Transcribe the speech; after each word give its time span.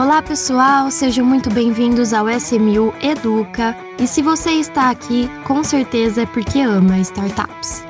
Olá 0.00 0.22
pessoal, 0.22 0.90
sejam 0.90 1.26
muito 1.26 1.52
bem-vindos 1.52 2.14
ao 2.14 2.26
SMU 2.26 2.94
Educa. 3.02 3.76
E 4.02 4.06
se 4.06 4.22
você 4.22 4.52
está 4.52 4.88
aqui, 4.88 5.28
com 5.46 5.62
certeza 5.62 6.22
é 6.22 6.26
porque 6.26 6.60
ama 6.60 6.98
startups. 7.00 7.82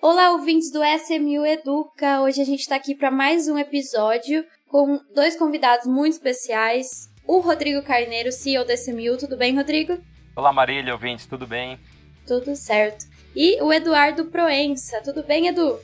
Olá, 0.00 0.32
ouvintes 0.32 0.72
do 0.72 0.80
SMU 0.82 1.44
Educa. 1.44 2.22
Hoje 2.22 2.40
a 2.40 2.44
gente 2.46 2.60
está 2.60 2.76
aqui 2.76 2.94
para 2.94 3.10
mais 3.10 3.48
um 3.48 3.58
episódio 3.58 4.42
com 4.66 4.98
dois 5.14 5.36
convidados 5.36 5.86
muito 5.86 6.14
especiais. 6.14 6.88
O 7.26 7.40
Rodrigo 7.40 7.82
Carneiro, 7.82 8.32
CEO 8.32 8.64
do 8.64 8.72
SMU. 8.72 9.18
Tudo 9.18 9.36
bem, 9.36 9.54
Rodrigo? 9.54 9.98
Olá, 10.38 10.52
Marília, 10.52 10.92
ouvintes, 10.92 11.26
tudo 11.26 11.48
bem? 11.48 11.80
Tudo 12.24 12.54
certo. 12.54 13.06
E 13.34 13.60
o 13.60 13.72
Eduardo 13.72 14.26
Proença. 14.26 15.00
Tudo 15.02 15.24
bem, 15.24 15.48
Edu? 15.48 15.80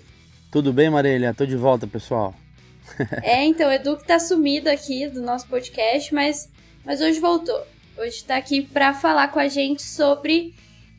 Tudo 0.48 0.72
bem, 0.72 0.88
Marília? 0.88 1.34
Tô 1.34 1.44
de 1.44 1.56
volta, 1.56 1.88
pessoal. 1.88 2.32
é, 3.20 3.44
então, 3.44 3.68
o 3.68 3.72
Edu 3.72 3.96
que 3.96 4.06
tá 4.06 4.16
sumido 4.20 4.70
aqui 4.70 5.08
do 5.08 5.20
nosso 5.20 5.48
podcast, 5.48 6.14
mas, 6.14 6.48
mas 6.84 7.00
hoje 7.00 7.18
voltou. 7.18 7.60
Hoje 7.98 8.18
está 8.18 8.36
aqui 8.36 8.62
para 8.62 8.94
falar 8.94 9.26
com 9.26 9.40
a 9.40 9.48
gente 9.48 9.82
sobre 9.82 10.54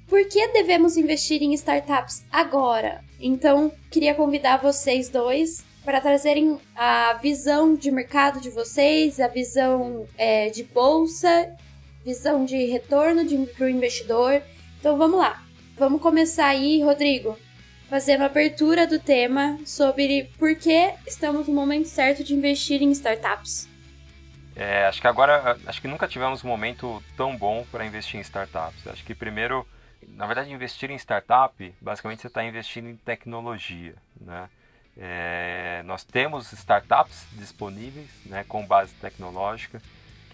por 0.06 0.28
que 0.28 0.50
devemos 0.50 0.98
investir 0.98 1.42
em 1.42 1.54
startups 1.54 2.26
agora. 2.30 3.06
Então, 3.18 3.72
queria 3.90 4.14
convidar 4.14 4.58
vocês 4.58 5.08
dois 5.08 5.64
para 5.86 6.02
trazerem 6.02 6.60
a 6.76 7.14
visão 7.22 7.74
de 7.74 7.90
mercado 7.90 8.42
de 8.42 8.50
vocês, 8.50 9.18
a 9.22 9.30
visão 9.30 10.06
é, 10.18 10.50
de 10.50 10.66
bolsa 10.66 11.56
visão 12.06 12.46
de 12.46 12.66
retorno 12.66 13.26
para 13.58 13.66
o 13.66 13.70
investidor. 13.70 14.42
Então 14.80 14.96
vamos 14.96 15.18
lá. 15.18 15.44
Vamos 15.76 16.00
começar 16.00 16.46
aí, 16.46 16.82
Rodrigo, 16.84 17.38
fazendo 17.90 18.22
a 18.22 18.28
abertura 18.28 18.86
do 18.86 19.00
tema 19.00 19.58
sobre 19.66 20.30
por 20.38 20.56
que 20.56 20.94
estamos 21.08 21.48
no 21.48 21.54
momento 21.54 21.88
certo 21.88 22.24
de 22.24 22.36
investir 22.36 22.82
em 22.84 22.92
startups. 22.92 23.68
É, 24.56 24.86
acho 24.86 25.02
que 25.02 25.08
agora, 25.08 25.58
acho 25.66 25.82
que 25.82 25.88
nunca 25.88 26.08
tivemos 26.08 26.44
um 26.44 26.48
momento 26.48 27.04
tão 27.18 27.36
bom 27.36 27.66
para 27.70 27.86
investir 27.86 28.20
em 28.20 28.22
startups. 28.22 28.88
Acho 28.88 29.04
que 29.04 29.16
primeiro, 29.16 29.68
na 30.08 30.28
verdade, 30.28 30.54
investir 30.54 30.92
em 30.92 30.96
startup, 30.96 31.74
basicamente 31.82 32.22
você 32.22 32.28
está 32.28 32.44
investindo 32.46 32.88
em 32.88 32.96
tecnologia, 32.96 33.96
né? 34.22 34.48
É, 34.98 35.84
nós 35.84 36.06
temos 36.06 36.54
startups 36.54 37.26
disponíveis, 37.34 38.08
né, 38.26 38.46
com 38.48 38.66
base 38.66 38.94
tecnológica 38.94 39.82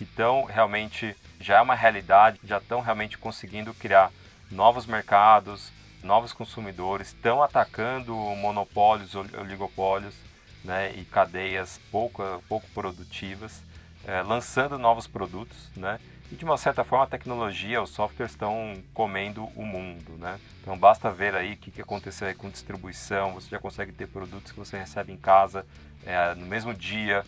que 0.02 0.06
estão 0.06 0.46
realmente, 0.46 1.16
já 1.40 1.58
é 1.58 1.62
uma 1.62 1.76
realidade, 1.76 2.40
já 2.44 2.58
estão 2.58 2.82
realmente 2.82 3.20
conseguindo 3.20 3.72
criar 3.72 4.12
novos 4.50 4.88
mercados, 4.88 5.72
novos 6.04 6.34
consumidores, 6.34 7.10
estão 7.10 7.44
atacando 7.44 8.16
monopólios, 8.16 9.14
oligopólios 9.14 10.16
né, 10.64 10.92
e 10.96 11.06
cadeias 11.06 11.80
pouco, 11.92 12.24
pouco 12.50 12.68
produtivas, 12.74 13.64
é, 14.08 14.24
lançando 14.24 14.80
novos 14.80 15.06
produtos, 15.06 15.70
né? 15.76 16.00
E 16.32 16.36
de 16.36 16.46
uma 16.46 16.58
certa 16.58 16.84
forma 16.84 17.04
a 17.04 17.08
tecnologia, 17.08 17.82
os 17.82 17.92
softwares 17.92 18.32
estão 18.32 18.74
comendo 18.94 19.44
o 19.56 19.64
mundo, 19.64 20.14
né? 20.18 20.40
Então 20.62 20.76
basta 20.76 21.12
ver 21.12 21.36
aí 21.36 21.54
o 21.54 21.58
que, 21.58 21.70
que 21.70 21.82
aconteceu 21.82 22.28
aí 22.28 22.34
com 22.34 22.50
distribuição, 22.50 23.34
você 23.34 23.50
já 23.50 23.60
consegue 23.60 23.92
ter 23.92 24.08
produtos 24.08 24.52
que 24.52 24.58
você 24.58 24.78
recebe 24.78 25.12
em 25.12 25.18
casa 25.18 25.64
é, 26.06 26.34
no 26.34 26.48
mesmo 26.48 26.74
dia, 26.74 27.24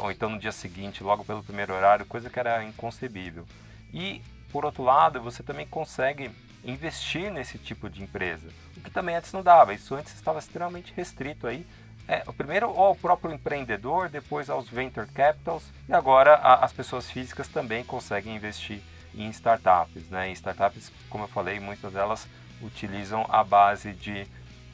ou 0.00 0.10
então 0.10 0.28
no 0.28 0.38
dia 0.38 0.52
seguinte, 0.52 1.02
logo 1.02 1.24
pelo 1.24 1.42
primeiro 1.42 1.74
horário, 1.74 2.04
coisa 2.06 2.30
que 2.30 2.38
era 2.38 2.64
inconcebível. 2.64 3.46
E, 3.92 4.22
por 4.50 4.64
outro 4.64 4.82
lado, 4.82 5.20
você 5.20 5.42
também 5.42 5.66
consegue 5.66 6.30
investir 6.64 7.30
nesse 7.30 7.58
tipo 7.58 7.88
de 7.88 8.02
empresa, 8.02 8.48
o 8.76 8.80
que 8.80 8.90
também 8.90 9.14
antes 9.14 9.32
não 9.32 9.42
dava. 9.42 9.72
Isso 9.72 9.94
antes 9.94 10.14
estava 10.14 10.38
extremamente 10.38 10.92
restrito 10.96 11.46
aí. 11.46 11.66
É, 12.08 12.18
primeiro 12.36 12.66
ao 12.66 12.94
próprio 12.94 13.32
empreendedor, 13.32 14.08
depois 14.08 14.48
aos 14.48 14.68
venture 14.68 15.08
capitals 15.08 15.64
e 15.88 15.92
agora 15.92 16.34
a, 16.34 16.64
as 16.64 16.72
pessoas 16.72 17.10
físicas 17.10 17.48
também 17.48 17.82
conseguem 17.84 18.36
investir 18.36 18.80
em 19.14 19.28
startups. 19.30 20.08
Né? 20.08 20.28
Em 20.28 20.32
startups, 20.32 20.92
como 21.10 21.24
eu 21.24 21.28
falei, 21.28 21.58
muitas 21.58 21.92
delas 21.92 22.28
utilizam 22.62 23.26
a 23.28 23.42
base 23.42 23.92
de 23.92 24.26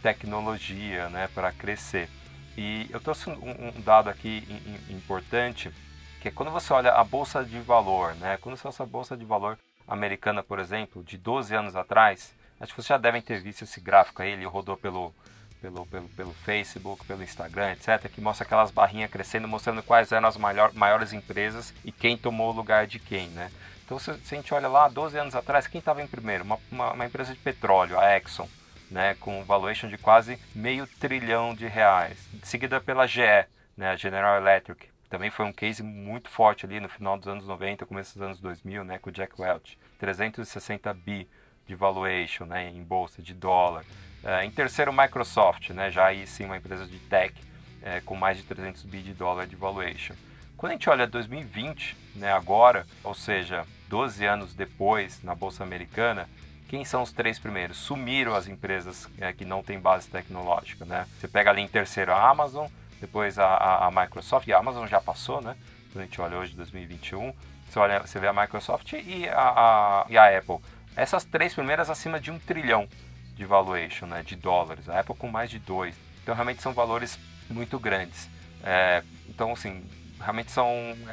tecnologia 0.03 1.09
né, 1.09 1.29
para 1.35 1.53
crescer. 1.53 2.09
E 2.57 2.87
eu 2.91 3.01
trouxe 3.01 3.31
um, 3.31 3.73
um 3.77 3.81
dado 3.81 4.11
aqui 4.11 4.47
importante, 4.91 5.73
que 6.21 6.29
é 6.29 6.31
quando 6.31 6.51
você 6.51 6.73
olha 6.73 6.93
a 6.93 7.03
bolsa 7.03 7.45
de 7.45 7.59
valor, 7.61 8.15
né? 8.17 8.37
Quando 8.41 8.57
você 8.57 8.67
olha 8.67 8.77
a 8.79 8.87
bolsa 8.87 9.17
de 9.17 9.25
valor 9.25 9.59
americana, 9.89 10.43
por 10.43 10.59
exemplo, 10.59 11.03
de 11.03 11.17
12 11.17 11.55
anos 11.55 11.77
atrás, 11.77 12.35
acho 12.61 12.73
que 12.73 12.77
vocês 12.77 12.89
já 12.89 12.99
devem 12.99 13.23
ter 13.23 13.41
visto 13.41 13.63
esse 13.63 13.81
gráfico 13.81 14.23
aí, 14.23 14.33
ele 14.33 14.45
rodou 14.45 14.77
pelo, 14.77 15.15
pelo, 15.61 15.87
pelo, 15.87 16.09
pelo 16.11 16.33
Facebook, 16.33 17.05
pelo 17.07 17.23
Instagram, 17.23 17.73
etc., 17.73 18.09
que 18.09 18.21
mostra 18.21 18.45
aquelas 18.45 18.71
barrinhas 18.71 19.11
crescendo, 19.11 19.49
mostrando 19.49 19.83
quais 19.83 20.13
eram 20.13 20.29
as 20.29 20.37
maior, 20.37 20.73
maiores 20.75 21.13
empresas 21.13 21.75
e 21.85 21.91
quem 21.91 22.17
tomou 22.17 22.53
o 22.53 22.57
lugar 22.57 22.87
de 22.87 22.99
quem, 22.99 23.29
né? 23.29 23.51
Então, 23.85 23.99
se, 23.99 24.15
se 24.21 24.35
a 24.35 24.39
gente 24.39 24.55
olha 24.55 24.69
lá, 24.69 24.89
12 24.89 25.19
anos 25.19 25.35
atrás, 25.35 25.67
quem 25.67 25.79
estava 25.79 26.03
em 26.03 26.07
primeiro? 26.07 26.45
Uma, 26.45 26.59
uma, 26.71 26.93
uma 26.93 27.07
empresa 27.07 27.33
de 27.33 27.41
petróleo, 27.41 27.99
a 27.99 28.17
Exxon 28.17 28.49
né, 28.93 29.15
com 29.19 29.43
valuation 29.43 29.89
de 29.89 29.97
quase 29.97 30.39
meio 30.55 30.87
trilhão 30.87 31.55
de 31.55 31.67
reais. 31.67 32.29
Seguida 32.43 32.81
pela 32.81 33.07
GE, 33.07 33.47
né, 33.77 33.97
General 33.97 34.37
Electric. 34.37 34.87
Também 35.09 35.31
foi 35.31 35.47
um 35.47 35.53
case 35.53 35.83
muito 35.83 36.29
forte 36.29 36.67
ali 36.67 36.79
no 36.79 36.89
final 36.89 37.19
dos 37.19 37.27
anos 37.27 37.47
90, 37.47 37.87
começo 37.87 38.15
dos 38.15 38.23
anos 38.23 38.41
2000, 38.41 38.85
né, 38.85 38.99
com 38.99 39.11
o 39.11 39.13
Jack 39.13 39.41
Welch. 39.41 39.79
360 39.99 40.93
bi 40.95 41.27
de 41.67 41.75
valuation 41.75 42.45
né, 42.45 42.69
em 42.69 42.83
bolsa 42.83 43.23
de 43.23 43.33
dólar. 43.33 43.85
É, 44.23 44.45
em 44.45 44.51
terceiro, 44.51 44.93
Microsoft, 44.93 45.71
né, 45.71 45.91
já 45.91 46.07
aí 46.07 46.27
sim 46.27 46.45
uma 46.45 46.57
empresa 46.57 46.87
de 46.87 46.99
tech 46.99 47.35
é, 47.83 48.01
com 48.03 48.15
mais 48.15 48.37
de 48.37 48.45
300 48.45 48.83
bi 48.85 49.03
de 49.03 49.15
dólar 49.15 49.47
de 49.47 49.57
valuation. 49.57 50.15
Quando 50.57 50.71
a 50.71 50.75
gente 50.75 50.89
olha 50.89 51.07
2020, 51.07 51.97
né, 52.15 52.33
agora, 52.33 52.87
ou 53.03 53.15
seja, 53.15 53.67
12 53.89 54.25
anos 54.25 54.55
depois 54.55 55.23
na 55.23 55.35
bolsa 55.35 55.65
americana, 55.65 56.29
quem 56.73 56.87
são 56.87 57.03
os 57.03 57.13
três 57.13 57.39
primeiros? 57.39 57.77
Sumiram 57.77 58.35
as 58.35 58.49
empresas 58.49 59.07
é, 59.21 59.31
que 59.31 59.45
não 59.45 59.63
têm 59.63 59.79
base 59.79 60.09
tecnológica, 60.09 60.87
né? 60.87 61.07
Você 61.21 61.29
pega 61.29 61.51
ali 61.51 61.61
em 61.61 61.69
terceiro 61.69 62.11
a 62.11 62.31
Amazon, 62.31 62.67
depois 62.99 63.39
a, 63.39 63.45
a, 63.45 63.89
a 63.89 63.91
Microsoft, 63.91 64.49
e 64.49 64.55
a 64.55 64.59
Amazon 64.59 64.87
já 64.87 64.99
passou, 64.99 65.43
né? 65.43 65.55
Quando 65.93 66.01
a 66.01 66.07
gente 66.07 66.19
olha 66.19 66.39
hoje, 66.39 66.57
2021, 66.57 67.35
você, 67.69 67.79
olha, 67.79 68.01
você 68.01 68.19
vê 68.19 68.27
a 68.27 68.33
Microsoft 68.33 68.95
e 68.95 69.29
a, 69.29 69.35
a, 69.37 70.07
e 70.09 70.17
a 70.17 70.39
Apple. 70.39 70.61
Essas 70.97 71.25
três 71.25 71.53
primeiras 71.53 71.91
acima 71.91 72.19
de 72.19 72.31
um 72.31 72.39
trilhão 72.39 72.89
de 73.35 73.45
valuation, 73.45 74.07
né? 74.07 74.23
De 74.23 74.35
dólares. 74.35 74.89
A 74.89 74.99
Apple 74.99 75.15
com 75.15 75.29
mais 75.29 75.51
de 75.51 75.59
dois. 75.59 75.95
Então, 76.23 76.35
realmente 76.35 76.63
são 76.63 76.73
valores 76.73 77.19
muito 77.51 77.79
grandes. 77.79 78.31
É, 78.65 79.03
então, 79.29 79.53
assim, 79.53 79.85
realmente 80.19 80.51
são, 80.51 80.67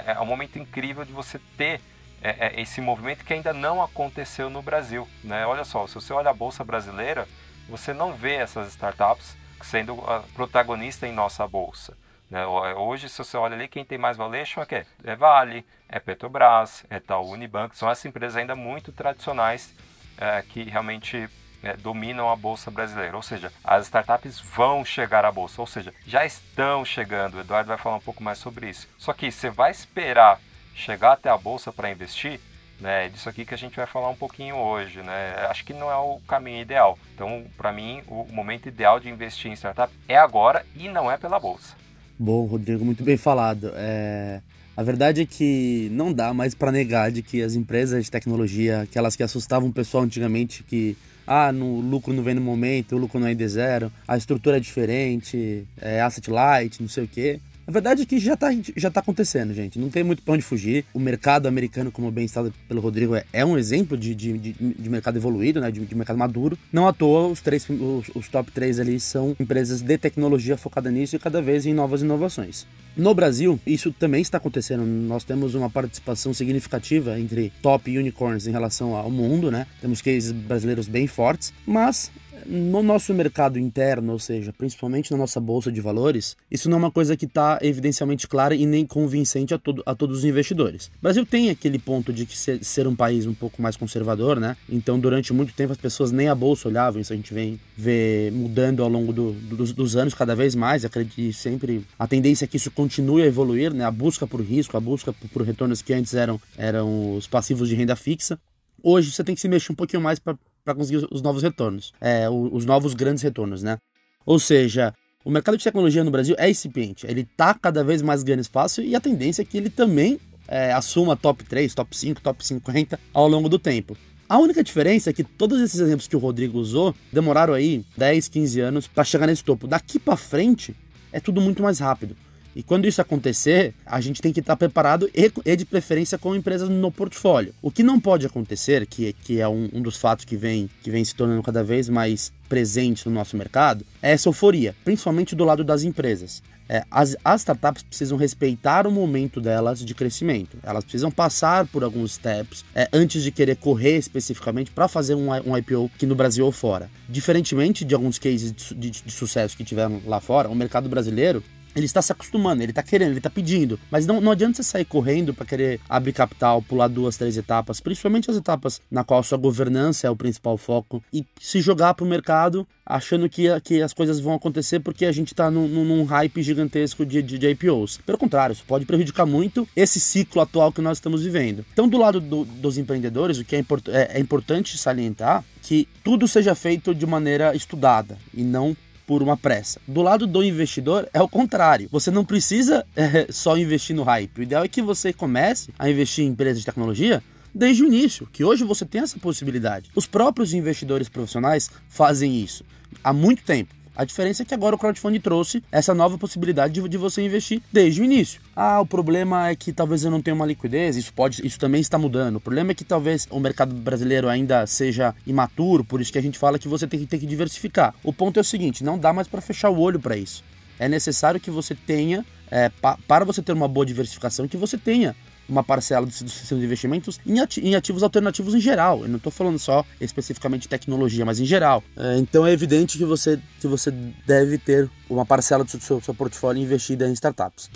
é 0.05 0.17
um 0.21 0.25
momento 0.25 0.57
incrível 0.57 1.03
de 1.03 1.11
você 1.11 1.37
ter 1.57 1.81
é, 2.21 2.47
é 2.47 2.61
esse 2.61 2.81
movimento 2.81 3.23
que 3.23 3.33
ainda 3.33 3.53
não 3.53 3.81
aconteceu 3.81 4.49
no 4.49 4.61
Brasil. 4.61 5.07
Né? 5.23 5.45
Olha 5.45 5.63
só, 5.63 5.87
se 5.87 5.95
você 5.95 6.13
olha 6.13 6.29
a 6.29 6.33
Bolsa 6.33 6.63
Brasileira, 6.63 7.27
você 7.67 7.93
não 7.93 8.13
vê 8.13 8.35
essas 8.35 8.69
startups 8.69 9.37
sendo 9.61 9.97
protagonista 10.33 11.07
em 11.07 11.11
nossa 11.11 11.47
Bolsa. 11.47 11.97
Né? 12.29 12.45
Hoje, 12.45 13.09
se 13.09 13.17
você 13.17 13.35
olha 13.37 13.55
ali, 13.55 13.67
quem 13.67 13.83
tem 13.83 13.97
mais 13.97 14.15
valuation 14.15 14.61
é 14.61 14.65
quê? 14.65 14.85
É 15.03 15.15
Vale, 15.15 15.65
é 15.87 15.99
Petrobras, 15.99 16.85
é 16.89 16.97
Itaú 16.97 17.31
Unibanco, 17.31 17.75
são 17.75 17.89
essas 17.89 18.05
empresas 18.05 18.37
ainda 18.37 18.55
muito 18.55 18.91
tradicionais 18.91 19.73
é, 20.17 20.41
que 20.41 20.63
realmente 20.63 21.27
é, 21.63 21.75
dominam 21.75 22.29
a 22.29 22.35
bolsa 22.35 22.69
brasileira. 22.69 23.15
Ou 23.15 23.23
seja, 23.23 23.51
as 23.63 23.85
startups 23.85 24.39
vão 24.39 24.85
chegar 24.85 25.25
à 25.25 25.31
bolsa, 25.31 25.61
ou 25.61 25.67
seja, 25.67 25.93
já 26.05 26.25
estão 26.25 26.85
chegando. 26.85 27.35
O 27.35 27.39
Eduardo 27.41 27.69
vai 27.69 27.77
falar 27.77 27.95
um 27.95 28.01
pouco 28.01 28.23
mais 28.23 28.37
sobre 28.37 28.69
isso. 28.69 28.87
Só 28.97 29.11
que 29.13 29.31
você 29.31 29.49
vai 29.49 29.71
esperar 29.71 30.39
chegar 30.79 31.13
até 31.13 31.29
a 31.29 31.37
bolsa 31.37 31.71
para 31.71 31.91
investir, 31.91 32.39
né, 32.79 33.05
é 33.05 33.09
disso 33.09 33.27
aqui 33.27 33.45
que 33.45 33.53
a 33.53 33.57
gente 33.57 33.75
vai 33.75 33.85
falar 33.85 34.09
um 34.09 34.15
pouquinho 34.15 34.55
hoje, 34.55 35.01
né? 35.01 35.35
Acho 35.49 35.65
que 35.65 35.73
não 35.73 35.91
é 35.91 35.97
o 35.97 36.19
caminho 36.27 36.61
ideal. 36.61 36.97
Então, 37.13 37.43
para 37.57 37.73
mim, 37.73 38.01
o 38.07 38.25
momento 38.31 38.69
ideal 38.69 38.99
de 38.99 39.09
investir 39.09 39.51
em 39.51 39.55
startup 39.55 39.93
é 40.07 40.17
agora 40.17 40.65
e 40.75 40.87
não 40.87 41.11
é 41.11 41.17
pela 41.17 41.39
bolsa. 41.39 41.75
Bom, 42.17 42.45
Rodrigo, 42.45 42.85
muito 42.85 43.03
bem 43.03 43.17
falado. 43.17 43.71
É... 43.75 44.41
A 44.77 44.83
verdade 44.83 45.21
é 45.21 45.25
que 45.25 45.89
não 45.91 46.13
dá 46.13 46.33
mais 46.33 46.55
para 46.55 46.71
negar 46.71 47.11
de 47.11 47.21
que 47.21 47.41
as 47.41 47.53
empresas 47.53 48.05
de 48.05 48.11
tecnologia, 48.11 48.81
aquelas 48.83 49.13
que 49.13 49.21
assustavam 49.21 49.67
o 49.67 49.73
pessoal 49.73 50.03
antigamente, 50.03 50.63
que 50.63 50.97
ah, 51.27 51.51
no 51.51 51.81
lucro 51.81 52.13
não 52.13 52.23
vem 52.23 52.33
no 52.33 52.39
momento, 52.39 52.95
o 52.95 52.97
lucro 52.97 53.19
não 53.19 53.27
é 53.27 53.33
de 53.33 53.45
zero, 53.45 53.91
a 54.07 54.15
estrutura 54.15 54.55
é 54.55 54.59
diferente, 54.59 55.67
é 55.81 55.99
asset 56.01 56.29
light, 56.31 56.81
não 56.81 56.87
sei 56.87 57.03
o 57.03 57.07
quê. 57.09 57.41
A 57.69 57.71
verdade 57.71 58.01
é 58.01 58.05
que 58.07 58.17
já 58.17 58.33
está 58.33 58.49
já 58.75 58.89
tá 58.89 58.99
acontecendo, 58.99 59.53
gente. 59.53 59.77
Não 59.77 59.89
tem 59.89 60.03
muito 60.03 60.23
pra 60.23 60.33
onde 60.33 60.41
fugir. 60.41 60.85
O 60.91 60.99
mercado 60.99 61.45
americano, 61.45 61.91
como 61.91 62.09
bem 62.09 62.25
estado 62.25 62.51
pelo 62.67 62.81
Rodrigo, 62.81 63.13
é, 63.13 63.23
é 63.31 63.45
um 63.45 63.59
exemplo 63.59 63.95
de, 63.95 64.15
de, 64.15 64.35
de, 64.39 64.53
de, 64.53 64.89
mercado 64.89 65.17
evoluído, 65.17 65.61
né? 65.61 65.69
De, 65.69 65.85
de, 65.85 65.93
mercado 65.93 66.17
maduro. 66.17 66.57
Não 66.73 66.87
à 66.87 66.93
toa, 66.93 67.27
os, 67.27 67.41
três, 67.41 67.69
os, 67.69 68.09
os 68.15 68.27
top 68.27 68.51
3 68.51 68.79
ali 68.79 68.99
são 68.99 69.35
empresas 69.39 69.83
de 69.83 69.99
tecnologia 69.99 70.57
focada 70.57 70.89
nisso 70.89 71.15
e 71.15 71.19
cada 71.19 71.43
vez 71.43 71.67
em 71.67 71.73
novas 71.75 72.01
inovações. 72.01 72.65
No 72.97 73.13
Brasil, 73.13 73.59
isso 73.67 73.93
também 73.93 74.23
está 74.23 74.39
acontecendo. 74.39 74.83
Nós 74.83 75.23
temos 75.23 75.53
uma 75.53 75.69
participação 75.69 76.33
significativa 76.33 77.19
entre 77.19 77.53
top 77.61 77.95
unicorns 77.95 78.47
em 78.47 78.51
relação 78.51 78.95
ao 78.95 79.11
mundo, 79.11 79.51
né? 79.51 79.67
Temos 79.79 80.01
cases 80.01 80.31
brasileiros 80.31 80.87
bem 80.87 81.05
fortes, 81.05 81.53
mas 81.67 82.11
no 82.45 82.81
nosso 82.83 83.13
mercado 83.13 83.59
interno, 83.59 84.13
ou 84.13 84.19
seja, 84.19 84.53
principalmente 84.53 85.11
na 85.11 85.17
nossa 85.17 85.39
bolsa 85.39 85.71
de 85.71 85.81
valores, 85.81 86.35
isso 86.49 86.69
não 86.69 86.77
é 86.77 86.79
uma 86.79 86.91
coisa 86.91 87.15
que 87.15 87.25
está 87.25 87.59
evidencialmente 87.61 88.27
clara 88.27 88.55
e 88.55 88.65
nem 88.65 88.85
convincente 88.85 89.53
a, 89.53 89.57
todo, 89.57 89.83
a 89.85 89.95
todos 89.95 90.19
os 90.19 90.25
investidores. 90.25 90.87
O 90.99 91.01
Brasil 91.01 91.25
tem 91.25 91.49
aquele 91.49 91.79
ponto 91.79 92.11
de 92.11 92.25
que 92.25 92.37
ser, 92.37 92.63
ser, 92.63 92.87
um 92.87 92.95
país 92.95 93.25
um 93.25 93.33
pouco 93.33 93.61
mais 93.61 93.75
conservador, 93.75 94.39
né? 94.39 94.55
Então, 94.69 94.99
durante 94.99 95.33
muito 95.33 95.53
tempo, 95.53 95.71
as 95.71 95.77
pessoas 95.77 96.11
nem 96.11 96.27
a 96.27 96.35
bolsa 96.35 96.67
olhavam. 96.67 97.01
Isso 97.01 97.13
a 97.13 97.15
gente 97.15 97.33
vem 97.33 97.59
ver 97.77 98.31
mudando 98.31 98.83
ao 98.83 98.89
longo 98.89 99.13
do, 99.13 99.31
do, 99.33 99.55
dos, 99.57 99.73
dos, 99.73 99.95
anos 99.95 100.13
cada 100.13 100.35
vez 100.35 100.55
mais. 100.55 100.85
Acredito 100.85 101.33
sempre 101.33 101.85
a 101.97 102.07
tendência 102.07 102.45
é 102.45 102.47
que 102.47 102.57
isso 102.57 102.71
continue 102.71 103.21
a 103.21 103.25
evoluir, 103.25 103.73
né? 103.73 103.85
A 103.85 103.91
busca 103.91 104.25
por 104.25 104.41
risco, 104.41 104.77
a 104.77 104.79
busca 104.79 105.13
por, 105.13 105.29
por 105.29 105.41
retornos 105.43 105.81
que 105.81 105.93
antes 105.93 106.13
eram, 106.13 106.39
eram 106.57 107.15
os 107.15 107.27
passivos 107.27 107.69
de 107.69 107.75
renda 107.75 107.95
fixa. 107.95 108.39
Hoje 108.81 109.11
você 109.11 109.23
tem 109.23 109.35
que 109.35 109.41
se 109.41 109.47
mexer 109.47 109.71
um 109.71 109.75
pouquinho 109.75 110.01
mais 110.01 110.19
para 110.19 110.37
para 110.63 110.75
conseguir 110.75 111.07
os 111.11 111.21
novos 111.21 111.43
retornos, 111.43 111.93
é, 111.99 112.29
os 112.29 112.65
novos 112.65 112.93
grandes 112.93 113.23
retornos, 113.23 113.63
né? 113.63 113.77
Ou 114.25 114.39
seja, 114.39 114.93
o 115.23 115.29
mercado 115.29 115.57
de 115.57 115.63
tecnologia 115.63 116.03
no 116.03 116.11
Brasil 116.11 116.35
é 116.37 116.49
incipiente, 116.49 117.05
ele 117.07 117.21
está 117.21 117.53
cada 117.53 117.83
vez 117.83 118.01
mais 118.01 118.23
ganhando 118.23 118.41
espaço 118.41 118.81
e 118.81 118.95
a 118.95 118.99
tendência 118.99 119.41
é 119.41 119.45
que 119.45 119.57
ele 119.57 119.69
também 119.69 120.19
é, 120.47 120.73
assuma 120.73 121.15
top 121.15 121.43
3, 121.43 121.73
top 121.73 121.95
5, 121.95 122.21
top 122.21 122.45
50 122.45 122.99
ao 123.13 123.27
longo 123.27 123.47
do 123.47 123.59
tempo. 123.59 123.95
A 124.27 124.37
única 124.37 124.63
diferença 124.63 125.09
é 125.09 125.13
que 125.13 125.23
todos 125.23 125.59
esses 125.59 125.79
exemplos 125.79 126.07
que 126.07 126.15
o 126.15 126.19
Rodrigo 126.19 126.59
usou 126.59 126.93
demoraram 127.11 127.53
aí 127.53 127.83
10, 127.97 128.27
15 128.27 128.59
anos 128.59 128.87
para 128.87 129.03
chegar 129.03 129.25
nesse 129.25 129.43
topo. 129.43 129.67
Daqui 129.67 129.97
para 129.97 130.15
frente 130.15 130.75
é 131.11 131.19
tudo 131.19 131.41
muito 131.41 131.63
mais 131.63 131.79
rápido. 131.79 132.15
E 132.55 132.63
quando 132.63 132.87
isso 132.87 133.01
acontecer, 133.01 133.73
a 133.85 134.01
gente 134.01 134.21
tem 134.21 134.33
que 134.33 134.39
estar 134.39 134.55
preparado 134.55 135.09
e, 135.15 135.31
e, 135.45 135.55
de 135.55 135.65
preferência 135.65 136.17
com 136.17 136.35
empresas 136.35 136.69
no 136.69 136.91
portfólio. 136.91 137.53
O 137.61 137.71
que 137.71 137.83
não 137.83 137.99
pode 137.99 138.25
acontecer, 138.25 138.85
que, 138.85 139.13
que 139.13 139.39
é 139.39 139.47
um, 139.47 139.69
um 139.73 139.81
dos 139.81 139.97
fatos 139.97 140.25
que 140.25 140.35
vem, 140.35 140.69
que 140.83 140.91
vem 140.91 141.03
se 141.03 141.15
tornando 141.15 141.43
cada 141.43 141.63
vez 141.63 141.89
mais 141.89 142.31
presente 142.47 143.07
no 143.07 143.13
nosso 143.13 143.37
mercado, 143.37 143.85
é 144.01 144.11
essa 144.11 144.29
euforia, 144.29 144.75
principalmente 144.83 145.35
do 145.35 145.45
lado 145.45 145.63
das 145.63 145.83
empresas. 145.83 146.41
É, 146.71 146.83
as, 146.91 147.17
as, 147.25 147.41
startups 147.41 147.81
precisam 147.81 148.15
respeitar 148.15 148.85
o 148.85 148.91
momento 148.91 149.41
delas 149.41 149.83
de 149.83 149.95
crescimento. 149.95 150.55
Elas 150.61 150.83
precisam 150.83 151.09
passar 151.09 151.65
por 151.65 151.83
alguns 151.83 152.13
steps 152.13 152.63
é, 152.75 152.87
antes 152.93 153.23
de 153.23 153.31
querer 153.31 153.55
correr 153.55 153.97
especificamente 153.97 154.69
para 154.69 154.87
fazer 154.87 155.15
um, 155.15 155.31
um, 155.31 155.57
IPO 155.57 155.89
aqui 155.95 156.05
no 156.05 156.13
Brasil 156.13 156.45
ou 156.45 156.51
fora. 156.51 156.87
Diferentemente 157.07 157.83
de 157.83 157.95
alguns 157.95 158.19
cases 158.19 158.51
de, 158.51 158.75
de, 158.75 158.89
de 159.03 159.11
sucesso 159.11 159.57
que 159.57 159.63
tiveram 159.63 159.99
lá 160.05 160.19
fora, 160.19 160.47
o 160.47 160.53
mercado 160.53 160.87
brasileiro 160.87 161.43
ele 161.79 161.85
está 161.85 162.01
se 162.01 162.11
acostumando, 162.11 162.61
ele 162.61 162.71
está 162.71 162.83
querendo, 162.83 163.11
ele 163.11 163.19
está 163.19 163.29
pedindo. 163.29 163.79
Mas 163.89 164.05
não, 164.05 164.21
não 164.21 164.31
adianta 164.31 164.57
você 164.57 164.63
sair 164.63 164.85
correndo 164.85 165.33
para 165.33 165.45
querer 165.45 165.79
abrir 165.87 166.13
capital, 166.13 166.61
pular 166.61 166.87
duas, 166.87 167.17
três 167.17 167.37
etapas, 167.37 167.79
principalmente 167.79 168.29
as 168.29 168.37
etapas 168.37 168.81
na 168.91 169.03
qual 169.03 169.23
sua 169.23 169.37
governança 169.37 170.05
é 170.05 170.09
o 170.09 170.15
principal 170.15 170.57
foco, 170.57 171.03
e 171.13 171.25
se 171.39 171.61
jogar 171.61 171.93
para 171.93 172.05
o 172.05 172.07
mercado 172.07 172.67
achando 172.89 173.29
que, 173.29 173.47
que 173.61 173.81
as 173.81 173.93
coisas 173.93 174.19
vão 174.19 174.33
acontecer 174.33 174.79
porque 174.79 175.05
a 175.05 175.11
gente 175.11 175.27
está 175.27 175.51
num, 175.51 175.67
num, 175.67 176.03
hype 176.03 176.41
gigantesco 176.41 177.05
de, 177.05 177.21
de, 177.21 177.37
de, 177.37 177.49
IPOs. 177.49 177.99
Pelo 178.03 178.17
contrário, 178.17 178.53
isso 178.53 178.63
pode 178.67 178.85
prejudicar 178.85 179.27
muito 179.27 179.67
esse 179.75 179.99
ciclo 179.99 180.41
atual 180.41 180.71
que 180.71 180.81
nós 180.81 180.97
estamos 180.97 181.21
vivendo. 181.21 181.63
Então, 181.71 181.87
do 181.87 181.99
lado 181.99 182.19
do, 182.19 182.43
dos 182.45 182.79
empreendedores, 182.79 183.37
o 183.37 183.45
que 183.45 183.55
é, 183.55 183.59
import, 183.59 183.87
é, 183.89 184.17
é 184.17 184.19
importante 184.19 184.75
salientar 184.75 185.43
que 185.61 185.87
tudo 186.03 186.27
seja 186.27 186.55
feito 186.55 186.95
de 186.95 187.05
maneira 187.05 187.55
estudada 187.55 188.17
e 188.33 188.43
não 188.43 188.75
por 189.09 189.23
uma 189.23 189.35
pressa. 189.35 189.81
Do 189.87 190.03
lado 190.03 190.27
do 190.27 190.43
investidor 190.43 191.09
é 191.11 191.19
o 191.19 191.27
contrário. 191.27 191.89
Você 191.91 192.11
não 192.11 192.23
precisa 192.23 192.85
é, 192.95 193.25
só 193.33 193.57
investir 193.57 193.95
no 193.95 194.03
hype. 194.03 194.37
O 194.37 194.43
ideal 194.43 194.63
é 194.63 194.67
que 194.67 194.83
você 194.83 195.11
comece 195.11 195.73
a 195.79 195.89
investir 195.89 196.25
em 196.25 196.27
empresas 196.27 196.59
de 196.59 196.65
tecnologia 196.67 197.23
desde 197.51 197.81
o 197.81 197.87
início, 197.87 198.29
que 198.31 198.43
hoje 198.43 198.63
você 198.63 198.85
tem 198.85 199.01
essa 199.01 199.17
possibilidade. 199.17 199.89
Os 199.95 200.05
próprios 200.05 200.53
investidores 200.53 201.09
profissionais 201.09 201.71
fazem 201.89 202.39
isso 202.39 202.63
há 203.03 203.11
muito 203.11 203.41
tempo. 203.43 203.73
A 203.99 204.05
diferença 204.05 204.43
é 204.43 204.45
que 204.45 204.53
agora 204.53 204.77
o 204.77 204.79
crowdfunding 204.79 205.19
trouxe 205.19 205.61
essa 205.69 205.93
nova 205.93 206.17
possibilidade 206.17 206.73
de, 206.73 206.87
de, 206.87 206.97
você 206.97 207.21
investir 207.21 207.61
desde 207.69 207.99
o 207.99 208.05
início. 208.05 208.39
Ah, 208.55 208.79
o 208.79 208.85
problema 208.85 209.49
é 209.49 209.55
que 209.57 209.73
talvez 209.73 210.05
eu 210.05 210.09
não 210.09 210.21
tenha 210.21 210.33
uma 210.33 210.45
liquidez, 210.45 210.95
isso 210.95 211.11
pode, 211.11 211.45
isso 211.45 211.59
também 211.59 211.81
está 211.81 211.97
mudando. 211.97 212.37
O 212.37 212.39
problema 212.39 212.71
é 212.71 212.73
que 212.73 212.85
talvez 212.85 213.27
o 213.29 213.41
mercado 213.41 213.75
brasileiro 213.75 214.29
ainda 214.29 214.65
seja 214.65 215.13
imaturo, 215.27 215.83
por 215.83 215.99
isso 215.99 216.13
que 216.13 216.17
a 216.17 216.21
gente 216.21 216.39
fala 216.39 216.57
que 216.57 216.65
você 216.65 216.87
tem 216.87 216.97
que 216.97 217.07
ter 217.07 217.17
que 217.17 217.25
diversificar. 217.25 217.93
O 218.01 218.13
ponto 218.13 218.37
é 218.37 218.41
o 218.41 218.45
seguinte, 218.45 218.85
não 218.85 218.97
dá 218.97 219.11
mais 219.11 219.27
para 219.27 219.41
fechar 219.41 219.69
o 219.69 219.77
olho 219.77 219.99
para 219.99 220.15
isso. 220.15 220.45
É 220.79 220.87
necessário 220.87 221.37
que 221.37 221.51
você 221.51 221.75
tenha, 221.75 222.25
é, 222.49 222.69
pa, 222.69 222.97
para 223.05 223.25
você 223.25 223.41
ter 223.41 223.51
uma 223.51 223.67
boa 223.67 223.85
diversificação, 223.85 224.47
que 224.47 224.55
você 224.55 224.77
tenha 224.77 225.13
uma 225.49 225.63
parcela 225.63 226.05
dos, 226.05 226.21
dos 226.21 226.33
seus 226.33 226.61
investimentos 226.61 227.19
em, 227.25 227.39
ati 227.39 227.59
em, 227.59 227.75
ativos 227.75 228.03
alternativos 228.03 228.53
em 228.53 228.59
geral. 228.59 229.01
Eu 229.01 229.09
não 229.09 229.17
estou 229.17 229.31
falando 229.31 229.57
só 229.57 229.83
especificamente 229.99 230.63
de 230.63 230.69
tecnologia, 230.69 231.25
mas 231.25 231.39
em 231.39 231.45
geral. 231.45 231.83
É, 231.97 232.17
então 232.17 232.45
é 232.45 232.51
evidente 232.51 232.97
que 232.97 233.05
você, 233.05 233.39
que 233.59 233.67
você 233.67 233.91
deve 234.25 234.57
ter 234.57 234.89
uma 235.09 235.25
parcela 235.25 235.63
do 235.63 235.69
seu, 235.69 235.99
seu 236.01 236.13
portfólio 236.13 236.61
investida 236.61 237.07
em 237.07 237.13
startups. 237.13 237.69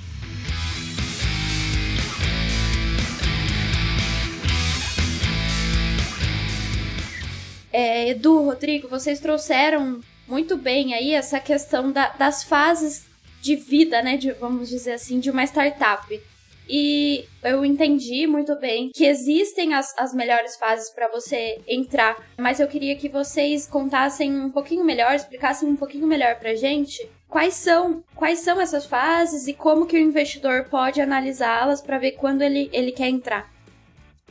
É, 7.72 8.10
Edu, 8.10 8.44
Rodrigo, 8.44 8.88
vocês 8.88 9.20
trouxeram 9.20 10.00
muito 10.28 10.56
bem 10.56 10.94
aí 10.94 11.14
essa 11.14 11.40
questão 11.40 11.92
da, 11.92 12.10
das 12.10 12.44
fases 12.44 13.06
de 13.42 13.56
vida, 13.56 14.02
né, 14.02 14.16
de, 14.16 14.31
vamos 14.34 14.70
dizer 14.70 14.94
assim, 14.94 15.20
de 15.20 15.31
uma 15.31 15.44
startup. 15.44 16.22
E 16.68 17.25
eu 17.44 17.65
entendi 17.65 18.25
muito 18.25 18.56
bem 18.57 18.89
que 18.94 19.06
existem 19.06 19.74
as, 19.74 19.94
as 19.98 20.13
melhores 20.13 20.56
fases 20.56 20.89
para 20.89 21.10
você 21.10 21.60
entrar, 21.68 22.15
mas 22.38 22.60
eu 22.60 22.68
queria 22.68 22.95
que 22.95 23.10
vocês 23.10 23.68
contassem 23.68 24.33
um 24.33 24.50
pouquinho 24.50 24.83
melhor, 24.83 25.13
explicassem 25.13 25.68
um 25.68 25.75
pouquinho 25.75 26.07
melhor 26.07 26.36
pra 26.39 26.56
gente 26.56 27.07
quais 27.27 27.56
são, 27.56 28.04
quais 28.15 28.39
são 28.39 28.62
essas 28.62 28.86
fases 28.86 29.48
e 29.48 29.54
como 29.54 29.88
que 29.88 29.98
o 29.98 30.00
investidor 30.00 30.65
pode 30.69 31.01
analisá-las 31.01 31.81
para 31.81 31.98
ver 31.98 32.12
quando 32.12 32.44
ele, 32.44 32.69
ele 32.71 32.92
quer 32.92 33.07
entrar. 33.07 33.52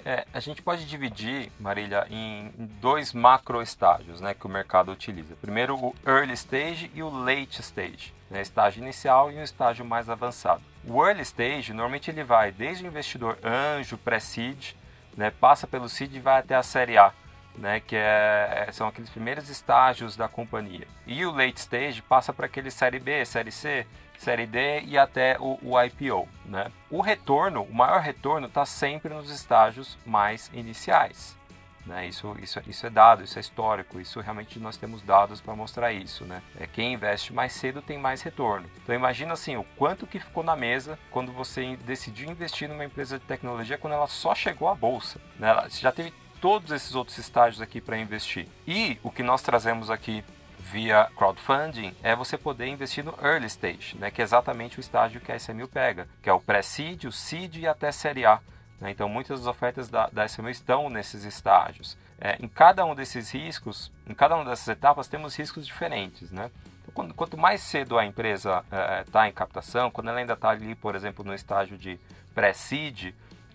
É, 0.04 0.26
a 0.32 0.40
gente 0.40 0.60
pode 0.60 0.84
dividir, 0.84 1.52
Marília, 1.60 2.06
em 2.10 2.50
dois 2.80 3.12
macro 3.12 3.62
estágios 3.62 4.20
né, 4.20 4.34
que 4.34 4.46
o 4.46 4.50
mercado 4.50 4.90
utiliza. 4.90 5.36
Primeiro, 5.36 5.76
o 5.76 5.94
early 6.04 6.32
stage 6.32 6.90
e 6.92 7.02
o 7.02 7.08
late 7.08 7.60
stage, 7.60 8.12
né, 8.28 8.42
estágio 8.42 8.82
inicial 8.82 9.30
e 9.30 9.36
um 9.36 9.42
estágio 9.42 9.84
mais 9.84 10.10
avançado. 10.10 10.62
O 10.84 11.06
early 11.06 11.22
stage, 11.22 11.72
normalmente 11.72 12.10
ele 12.10 12.24
vai 12.24 12.50
desde 12.50 12.84
o 12.84 12.88
investidor 12.88 13.38
anjo, 13.44 13.96
pré-seed, 13.96 14.74
né, 15.16 15.30
passa 15.30 15.68
pelo 15.68 15.88
seed 15.88 16.14
e 16.16 16.20
vai 16.20 16.40
até 16.40 16.56
a 16.56 16.64
série 16.64 16.98
A, 16.98 17.12
né, 17.56 17.78
que 17.78 17.94
é, 17.94 18.68
são 18.72 18.88
aqueles 18.88 19.10
primeiros 19.10 19.48
estágios 19.48 20.16
da 20.16 20.26
companhia. 20.26 20.88
E 21.06 21.24
o 21.24 21.30
late 21.30 21.60
stage 21.60 22.02
passa 22.02 22.32
para 22.32 22.46
aquele 22.46 22.72
série 22.72 22.98
B, 22.98 23.24
série 23.24 23.52
C, 23.52 23.86
série 24.18 24.46
D 24.46 24.82
e 24.82 24.98
até 24.98 25.36
o, 25.38 25.58
o 25.62 25.80
IPO. 25.80 26.28
Né? 26.44 26.70
O 26.90 27.00
retorno, 27.00 27.62
o 27.62 27.74
maior 27.74 28.00
retorno 28.00 28.46
está 28.46 28.64
sempre 28.64 29.12
nos 29.12 29.30
estágios 29.30 29.98
mais 30.04 30.50
iniciais. 30.52 31.36
Né? 31.84 32.06
Isso, 32.06 32.36
isso, 32.40 32.60
isso 32.66 32.86
é 32.86 32.90
dado, 32.90 33.24
isso 33.24 33.38
é 33.38 33.40
histórico, 33.40 34.00
isso 34.00 34.20
realmente 34.20 34.58
nós 34.58 34.76
temos 34.76 35.02
dados 35.02 35.40
para 35.40 35.54
mostrar 35.54 35.92
isso. 35.92 36.24
Né? 36.24 36.42
É, 36.58 36.66
quem 36.66 36.94
investe 36.94 37.32
mais 37.32 37.52
cedo 37.52 37.82
tem 37.82 37.98
mais 37.98 38.22
retorno. 38.22 38.70
Então 38.82 38.94
imagina 38.94 39.32
assim, 39.32 39.56
o 39.56 39.64
quanto 39.76 40.06
que 40.06 40.20
ficou 40.20 40.44
na 40.44 40.54
mesa 40.54 40.98
quando 41.10 41.32
você 41.32 41.76
decidiu 41.78 42.30
investir 42.30 42.68
numa 42.68 42.84
empresa 42.84 43.18
de 43.18 43.24
tecnologia 43.24 43.78
quando 43.78 43.94
ela 43.94 44.06
só 44.06 44.34
chegou 44.34 44.68
à 44.68 44.74
bolsa. 44.74 45.20
Né? 45.38 45.48
Já 45.70 45.90
teve 45.90 46.12
todos 46.40 46.72
esses 46.72 46.94
outros 46.94 47.18
estágios 47.18 47.60
aqui 47.60 47.80
para 47.80 47.98
investir. 47.98 48.48
E 48.66 48.98
o 49.02 49.10
que 49.10 49.22
nós 49.22 49.42
trazemos 49.42 49.90
aqui 49.90 50.24
via 50.62 51.10
crowdfunding 51.16 51.94
é 52.02 52.14
você 52.14 52.38
poder 52.38 52.66
investir 52.66 53.04
no 53.04 53.14
early 53.20 53.46
stage, 53.46 53.96
né, 53.98 54.10
que 54.10 54.22
é 54.22 54.24
exatamente 54.24 54.78
o 54.78 54.80
estágio 54.80 55.20
que 55.20 55.32
a 55.32 55.36
SMU 55.36 55.66
pega, 55.66 56.08
que 56.22 56.30
é 56.30 56.32
o 56.32 56.40
pré-seed, 56.40 57.04
o 57.04 57.12
seed 57.12 57.56
e 57.56 57.66
até 57.66 57.90
série 57.90 58.24
A. 58.24 58.40
Né? 58.80 58.92
Então, 58.92 59.08
muitas 59.08 59.40
das 59.40 59.48
ofertas 59.48 59.88
da, 59.88 60.08
da 60.08 60.24
SMU 60.24 60.48
estão 60.48 60.88
nesses 60.88 61.24
estágios. 61.24 61.96
É, 62.20 62.36
em 62.40 62.46
cada 62.46 62.84
um 62.84 62.94
desses 62.94 63.32
riscos, 63.32 63.90
em 64.08 64.14
cada 64.14 64.36
uma 64.36 64.44
dessas 64.44 64.68
etapas, 64.68 65.08
temos 65.08 65.36
riscos 65.36 65.66
diferentes. 65.66 66.30
Né? 66.30 66.50
Então, 66.82 66.94
quando, 66.94 67.14
quanto 67.14 67.36
mais 67.36 67.60
cedo 67.60 67.98
a 67.98 68.06
empresa 68.06 68.64
está 69.04 69.26
é, 69.26 69.28
em 69.28 69.32
captação, 69.32 69.90
quando 69.90 70.08
ela 70.08 70.20
ainda 70.20 70.34
está 70.34 70.50
ali, 70.50 70.74
por 70.76 70.94
exemplo, 70.94 71.24
no 71.24 71.34
estágio 71.34 71.76
de 71.76 71.98
pré-seed, 72.34 73.12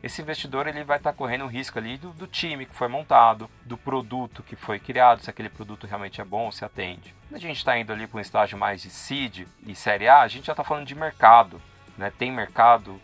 esse 0.07 0.21
investidor 0.21 0.67
ele 0.67 0.83
vai 0.83 0.97
estar 0.97 1.11
tá 1.11 1.17
correndo 1.17 1.45
o 1.45 1.47
risco 1.47 1.77
ali 1.77 1.97
do, 1.97 2.09
do, 2.11 2.27
time 2.27 2.65
que 2.65 2.73
foi 2.73 2.87
montado, 2.87 3.49
do 3.63 3.77
produto 3.77 4.41
que 4.41 4.55
foi 4.55 4.79
criado, 4.79 5.21
se 5.21 5.29
aquele 5.29 5.49
produto 5.49 5.85
realmente 5.85 6.19
é 6.19 6.25
bom, 6.25 6.51
se 6.51 6.65
atende. 6.65 7.13
Quando 7.29 7.35
a 7.35 7.39
gente 7.39 7.57
está 7.57 7.77
indo 7.77 7.93
ali 7.93 8.07
para 8.07 8.17
um 8.17 8.21
estágio 8.21 8.57
mais 8.57 8.81
de 8.81 8.89
seed 8.89 9.47
e 9.65 9.75
série 9.75 10.07
A, 10.07 10.21
a 10.21 10.27
gente 10.27 10.47
já 10.47 10.53
está 10.53 10.63
falando 10.63 10.87
de 10.87 10.95
mercado. 10.95 11.61
Né? 11.97 12.11
Tem 12.17 12.31
mercado 12.31 12.99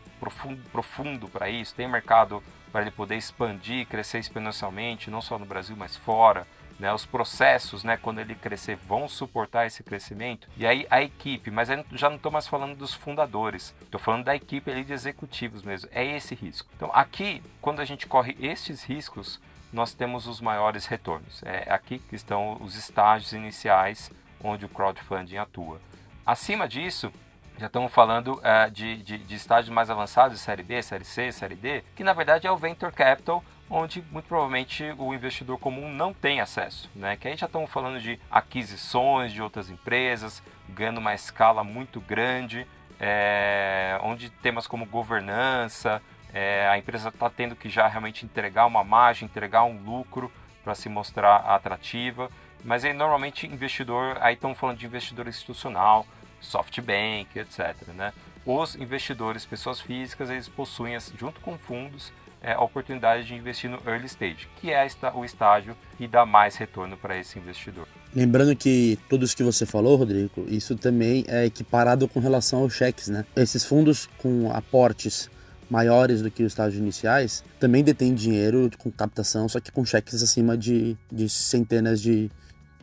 profundo 0.71 1.27
para 1.27 1.49
isso? 1.49 1.75
Tem 1.75 1.87
mercado 1.87 2.41
para 2.71 2.81
ele 2.81 2.91
poder 2.91 3.17
expandir, 3.17 3.85
crescer 3.87 4.19
exponencialmente, 4.19 5.11
não 5.11 5.21
só 5.21 5.37
no 5.37 5.45
Brasil, 5.45 5.75
mas 5.77 5.95
fora? 5.95 6.47
Né, 6.83 6.93
os 6.93 7.05
processos, 7.05 7.81
né, 7.81 7.95
quando 7.95 8.19
ele 8.19 8.35
crescer, 8.35 8.75
vão 8.75 9.07
suportar 9.07 9.65
esse 9.65 9.81
crescimento. 9.81 10.49
E 10.57 10.67
aí 10.67 10.85
a 10.89 11.01
equipe, 11.01 11.49
mas 11.49 11.69
aí 11.69 11.81
já 11.93 12.09
não 12.09 12.17
estou 12.17 12.29
mais 12.29 12.45
falando 12.45 12.75
dos 12.75 12.93
fundadores, 12.93 13.73
estou 13.83 13.97
falando 13.97 14.25
da 14.25 14.35
equipe 14.35 14.69
ali 14.69 14.83
de 14.83 14.91
executivos 14.91 15.63
mesmo. 15.63 15.89
É 15.93 16.03
esse 16.03 16.35
risco. 16.35 16.67
Então 16.75 16.91
aqui, 16.93 17.41
quando 17.61 17.79
a 17.79 17.85
gente 17.85 18.05
corre 18.05 18.35
estes 18.37 18.83
riscos, 18.83 19.39
nós 19.71 19.93
temos 19.93 20.27
os 20.27 20.41
maiores 20.41 20.85
retornos. 20.85 21.41
É 21.43 21.71
aqui 21.71 21.99
que 21.99 22.17
estão 22.17 22.57
os 22.59 22.75
estágios 22.75 23.31
iniciais 23.31 24.11
onde 24.43 24.65
o 24.65 24.69
crowdfunding 24.69 25.37
atua. 25.37 25.79
Acima 26.25 26.67
disso, 26.67 27.13
já 27.57 27.67
estamos 27.67 27.93
falando 27.93 28.33
uh, 28.33 28.69
de, 28.69 28.97
de, 28.97 29.19
de, 29.19 29.35
estágios 29.35 29.73
mais 29.73 29.89
avançados, 29.89 30.41
série 30.41 30.63
B, 30.63 30.81
série 30.81 31.05
C, 31.05 31.31
série 31.31 31.55
D, 31.55 31.81
que 31.95 32.03
na 32.03 32.11
verdade 32.11 32.45
é 32.45 32.51
o 32.51 32.57
Venture 32.57 32.91
Capital, 32.91 33.41
onde 33.69 34.03
muito 34.11 34.27
provavelmente 34.27 34.83
o 34.97 35.13
investidor 35.13 35.57
comum 35.57 35.89
não 35.89 36.13
tem 36.13 36.41
acesso. 36.41 36.89
Né? 36.95 37.17
Que 37.17 37.27
aí 37.27 37.37
já 37.37 37.45
estamos 37.45 37.71
falando 37.71 37.99
de 37.99 38.19
aquisições 38.29 39.31
de 39.31 39.41
outras 39.41 39.69
empresas, 39.69 40.43
ganhando 40.69 40.99
uma 40.99 41.13
escala 41.13 41.63
muito 41.63 41.99
grande, 41.99 42.67
é, 42.99 43.97
onde 44.01 44.29
temas 44.29 44.67
como 44.67 44.85
governança, 44.85 46.01
é, 46.33 46.67
a 46.67 46.77
empresa 46.77 47.09
está 47.09 47.29
tendo 47.29 47.55
que 47.55 47.69
já 47.69 47.87
realmente 47.87 48.25
entregar 48.25 48.65
uma 48.65 48.83
margem, 48.83 49.25
entregar 49.25 49.63
um 49.63 49.77
lucro 49.83 50.31
para 50.63 50.73
se 50.73 50.89
mostrar 50.89 51.37
atrativa. 51.37 52.29
Mas 52.63 52.85
aí 52.85 52.93
normalmente 52.93 53.45
investidor, 53.45 54.17
aí 54.21 54.35
estamos 54.35 54.57
falando 54.57 54.77
de 54.77 54.85
investidor 54.85 55.27
institucional, 55.27 56.05
SoftBank, 56.39 57.37
etc. 57.37 57.75
Né? 57.89 58.13
Os 58.45 58.75
investidores, 58.75 59.45
pessoas 59.45 59.79
físicas, 59.79 60.29
eles 60.29 60.49
possuem, 60.49 60.97
junto 61.17 61.39
com 61.39 61.57
fundos, 61.57 62.11
é, 62.43 62.53
a 62.53 62.61
oportunidade 62.61 63.25
de 63.25 63.33
investir 63.33 63.69
no 63.69 63.79
early 63.87 64.05
stage, 64.05 64.49
que 64.57 64.71
é 64.71 64.85
o 65.15 65.23
estágio 65.23 65.75
que 65.97 66.07
dá 66.07 66.25
mais 66.25 66.55
retorno 66.57 66.97
para 66.97 67.17
esse 67.17 67.39
investidor. 67.39 67.87
Lembrando 68.13 68.55
que 68.55 68.99
tudo 69.09 69.25
isso 69.25 69.35
que 69.35 69.43
você 69.43 69.65
falou, 69.65 69.95
Rodrigo, 69.95 70.45
isso 70.47 70.75
também 70.75 71.23
é 71.27 71.45
equiparado 71.45 72.07
com 72.07 72.19
relação 72.19 72.59
aos 72.59 72.73
cheques, 72.73 73.07
né? 73.07 73.25
Esses 73.35 73.63
fundos 73.63 74.07
com 74.17 74.51
aportes 74.51 75.31
maiores 75.69 76.21
do 76.21 76.29
que 76.29 76.43
os 76.43 76.51
estágios 76.51 76.79
iniciais 76.79 77.43
também 77.59 77.83
detêm 77.83 78.13
dinheiro 78.13 78.69
com 78.77 78.91
captação, 78.91 79.47
só 79.47 79.59
que 79.59 79.71
com 79.71 79.83
cheques 79.83 80.21
acima 80.21 80.55
de, 80.55 80.95
de 81.11 81.27
centenas 81.29 81.99
de, 81.99 82.29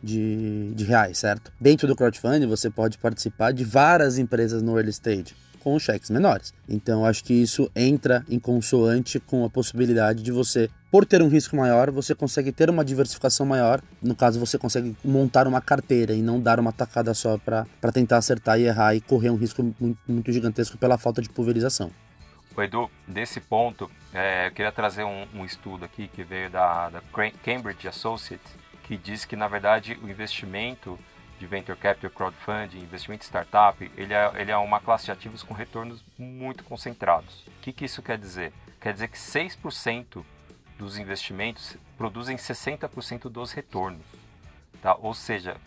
de, 0.03 0.73
de 0.73 0.83
reais, 0.83 1.19
certo? 1.19 1.53
Dentro 1.61 1.87
do 1.87 1.95
crowdfunding, 1.95 2.47
você 2.47 2.69
pode 2.69 2.97
participar 2.97 3.53
de 3.53 3.63
várias 3.63 4.17
empresas 4.17 4.61
no 4.61 4.75
early 4.75 4.89
stage 4.89 5.35
com 5.63 5.77
cheques 5.79 6.09
menores. 6.09 6.53
Então, 6.67 7.05
acho 7.05 7.23
que 7.23 7.33
isso 7.33 7.69
entra 7.75 8.25
em 8.29 8.39
consoante 8.39 9.19
com 9.19 9.45
a 9.45 9.49
possibilidade 9.49 10.23
de 10.23 10.31
você, 10.31 10.69
por 10.91 11.05
ter 11.05 11.21
um 11.21 11.29
risco 11.29 11.55
maior, 11.55 11.89
você 11.89 12.13
consegue 12.13 12.51
ter 12.51 12.69
uma 12.69 12.83
diversificação 12.83 13.45
maior. 13.45 13.81
No 14.01 14.13
caso, 14.13 14.39
você 14.39 14.57
consegue 14.57 14.93
montar 15.03 15.47
uma 15.47 15.61
carteira 15.61 16.13
e 16.13 16.21
não 16.21 16.37
dar 16.37 16.59
uma 16.59 16.73
tacada 16.73 17.13
só 17.13 17.37
para 17.37 17.65
tentar 17.93 18.17
acertar 18.17 18.59
e 18.59 18.63
errar 18.63 18.93
e 18.93 18.99
correr 18.99 19.29
um 19.29 19.37
risco 19.37 19.63
muito, 19.79 19.99
muito 20.05 20.31
gigantesco 20.33 20.77
pela 20.77 20.97
falta 20.97 21.21
de 21.21 21.29
pulverização. 21.29 21.89
O 22.53 22.61
Edu, 22.61 22.91
nesse 23.07 23.39
ponto, 23.39 23.89
é, 24.13 24.47
eu 24.47 24.51
queria 24.51 24.71
trazer 24.73 25.05
um, 25.05 25.25
um, 25.33 25.45
estudo 25.45 25.85
aqui 25.85 26.09
que 26.09 26.21
veio 26.25 26.49
da, 26.49 26.89
da 26.89 27.01
Cambridge 27.45 27.87
Associates, 27.87 28.51
que 28.83 28.97
diz 28.97 29.23
que, 29.23 29.37
na 29.37 29.47
verdade, 29.47 29.97
o 30.03 30.09
investimento 30.09 30.99
de 31.41 31.47
venture 31.47 31.75
capital, 31.75 32.11
crowdfunding, 32.11 32.77
investimento 32.77 33.25
startup, 33.25 33.91
ele 33.97 34.13
é, 34.13 34.31
ele 34.35 34.51
é 34.51 34.57
uma 34.57 34.79
classe 34.79 35.05
de 35.05 35.11
ativos 35.11 35.41
com 35.41 35.55
retornos 35.55 36.05
muito 36.15 36.63
concentrados. 36.63 37.47
O 37.47 37.61
que, 37.61 37.73
que 37.73 37.85
isso 37.85 38.03
quer 38.03 38.19
dizer? 38.19 38.53
Quer 38.79 38.93
dizer 38.93 39.07
que 39.07 39.17
6% 39.17 40.23
dos 40.77 40.99
investimentos 40.99 41.75
produzem 41.97 42.37
60% 42.37 43.27
dos 43.27 43.53
retornos. 43.53 44.05
Tá? 44.83 44.95
Ou 45.01 45.15
seja, 45.15 45.57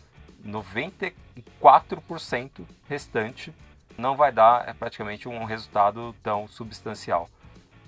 94% 0.47 2.65
restante 2.89 3.53
não 3.99 4.15
vai 4.15 4.31
dar 4.31 4.69
é, 4.69 4.73
praticamente 4.73 5.29
um 5.29 5.43
resultado 5.43 6.15
tão 6.23 6.47
substancial. 6.47 7.29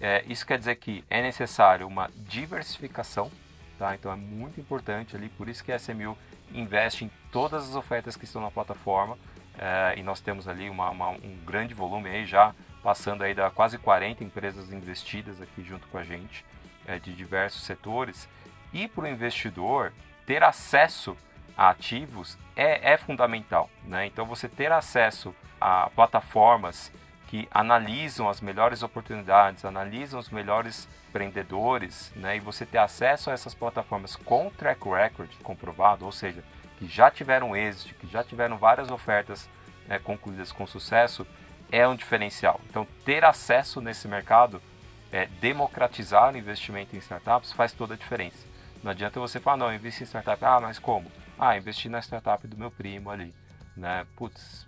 É, 0.01 0.25
isso 0.27 0.45
quer 0.45 0.59
dizer 0.59 0.75
que 0.75 1.05
é 1.09 1.23
necessário 1.23 1.87
uma 1.87 2.11
diversificação 2.17 3.31
Tá? 3.79 3.95
Então 3.95 4.11
é 4.11 4.17
muito 4.17 4.59
importante 4.59 5.15
ali, 5.15 5.29
por 5.29 5.49
isso 5.49 5.63
que 5.63 5.71
a 5.71 5.79
SMU 5.79 6.17
investe 6.57 7.05
em 7.05 7.11
todas 7.31 7.69
as 7.69 7.75
ofertas 7.75 8.17
que 8.17 8.25
estão 8.25 8.41
na 8.41 8.51
plataforma 8.51 9.19
é, 9.59 9.95
e 9.97 10.03
nós 10.03 10.21
temos 10.21 10.49
ali 10.49 10.69
uma, 10.69 10.91
uma, 10.91 11.11
um 11.11 11.39
grande 11.45 11.75
volume 11.75 12.09
aí 12.09 12.27
já 12.27 12.55
passando 12.83 13.23
aí 13.23 13.35
da 13.35 13.51
quase 13.51 13.79
40 13.79 14.23
empresas 14.23 14.73
investidas 14.73 15.41
aqui 15.41 15.63
junto 15.65 15.87
com 15.89 15.99
a 15.99 16.05
gente 16.05 16.45
é, 16.87 16.99
de 16.99 17.13
diversos 17.13 17.63
setores 17.63 18.29
e 18.73 18.87
para 18.87 19.05
o 19.05 19.09
investidor 19.09 19.93
ter 20.27 20.43
acesso 20.43 21.17
a 21.57 21.71
ativos 21.71 22.37
é, 22.55 22.93
é 22.93 22.97
fundamental, 22.97 23.71
né? 23.85 24.07
Então 24.07 24.27
você 24.27 24.49
ter 24.49 24.71
acesso 24.71 25.35
a 25.61 25.89
plataformas 25.91 26.93
que 27.27 27.49
analisam 27.51 28.29
as 28.29 28.41
melhores 28.41 28.83
oportunidades, 28.83 29.65
analisam 29.65 30.21
os 30.21 30.31
melhores 30.31 30.89
empreendedores, 31.09 32.13
né, 32.15 32.37
e 32.37 32.41
você 32.41 32.65
ter 32.65 32.79
acesso 32.79 33.31
a 33.31 33.33
essas 33.33 33.55
plataformas 33.55 34.15
com 34.15 34.51
track 34.51 34.89
record 34.89 35.31
comprovado, 35.43 36.05
ou 36.05 36.13
seja, 36.13 36.45
que 36.79 36.87
já 36.87 37.11
tiveram 37.11 37.57
êxito, 37.57 37.95
que 37.95 38.07
já 38.07 38.23
tiveram 38.23 38.59
várias 38.59 38.91
ofertas 38.91 39.49
né, 39.89 39.99
concluídas 39.99 40.53
com 40.53 40.67
sucesso, 40.67 41.27
é 41.73 41.87
um 41.89 41.97
diferencial. 41.97 42.61
Então, 42.69 42.87
ter 43.05 43.25
acesso 43.25 43.81
nesse 43.81 44.07
mercado, 44.07 44.63
é, 45.11 45.27
democratizar 45.41 46.33
o 46.33 46.37
investimento 46.37 46.95
em 46.95 46.99
startups 46.99 47.53
faz 47.53 47.73
toda 47.73 47.95
a 47.95 47.97
diferença. 47.97 48.47
Não 48.83 48.91
adianta 48.91 49.19
você 49.19 49.41
falar, 49.41 49.57
não, 49.57 49.75
investir 49.75 50.03
em 50.03 50.07
startup, 50.07 50.45
ah, 50.45 50.61
mas 50.61 50.79
como? 50.79 51.11
Ah, 51.39 51.57
investir 51.57 51.91
na 51.91 51.99
startup 52.01 52.47
do 52.47 52.57
meu 52.57 52.71
primo 52.71 53.11
ali. 53.11 53.35
Né? 53.77 54.07
Putz, 54.17 54.67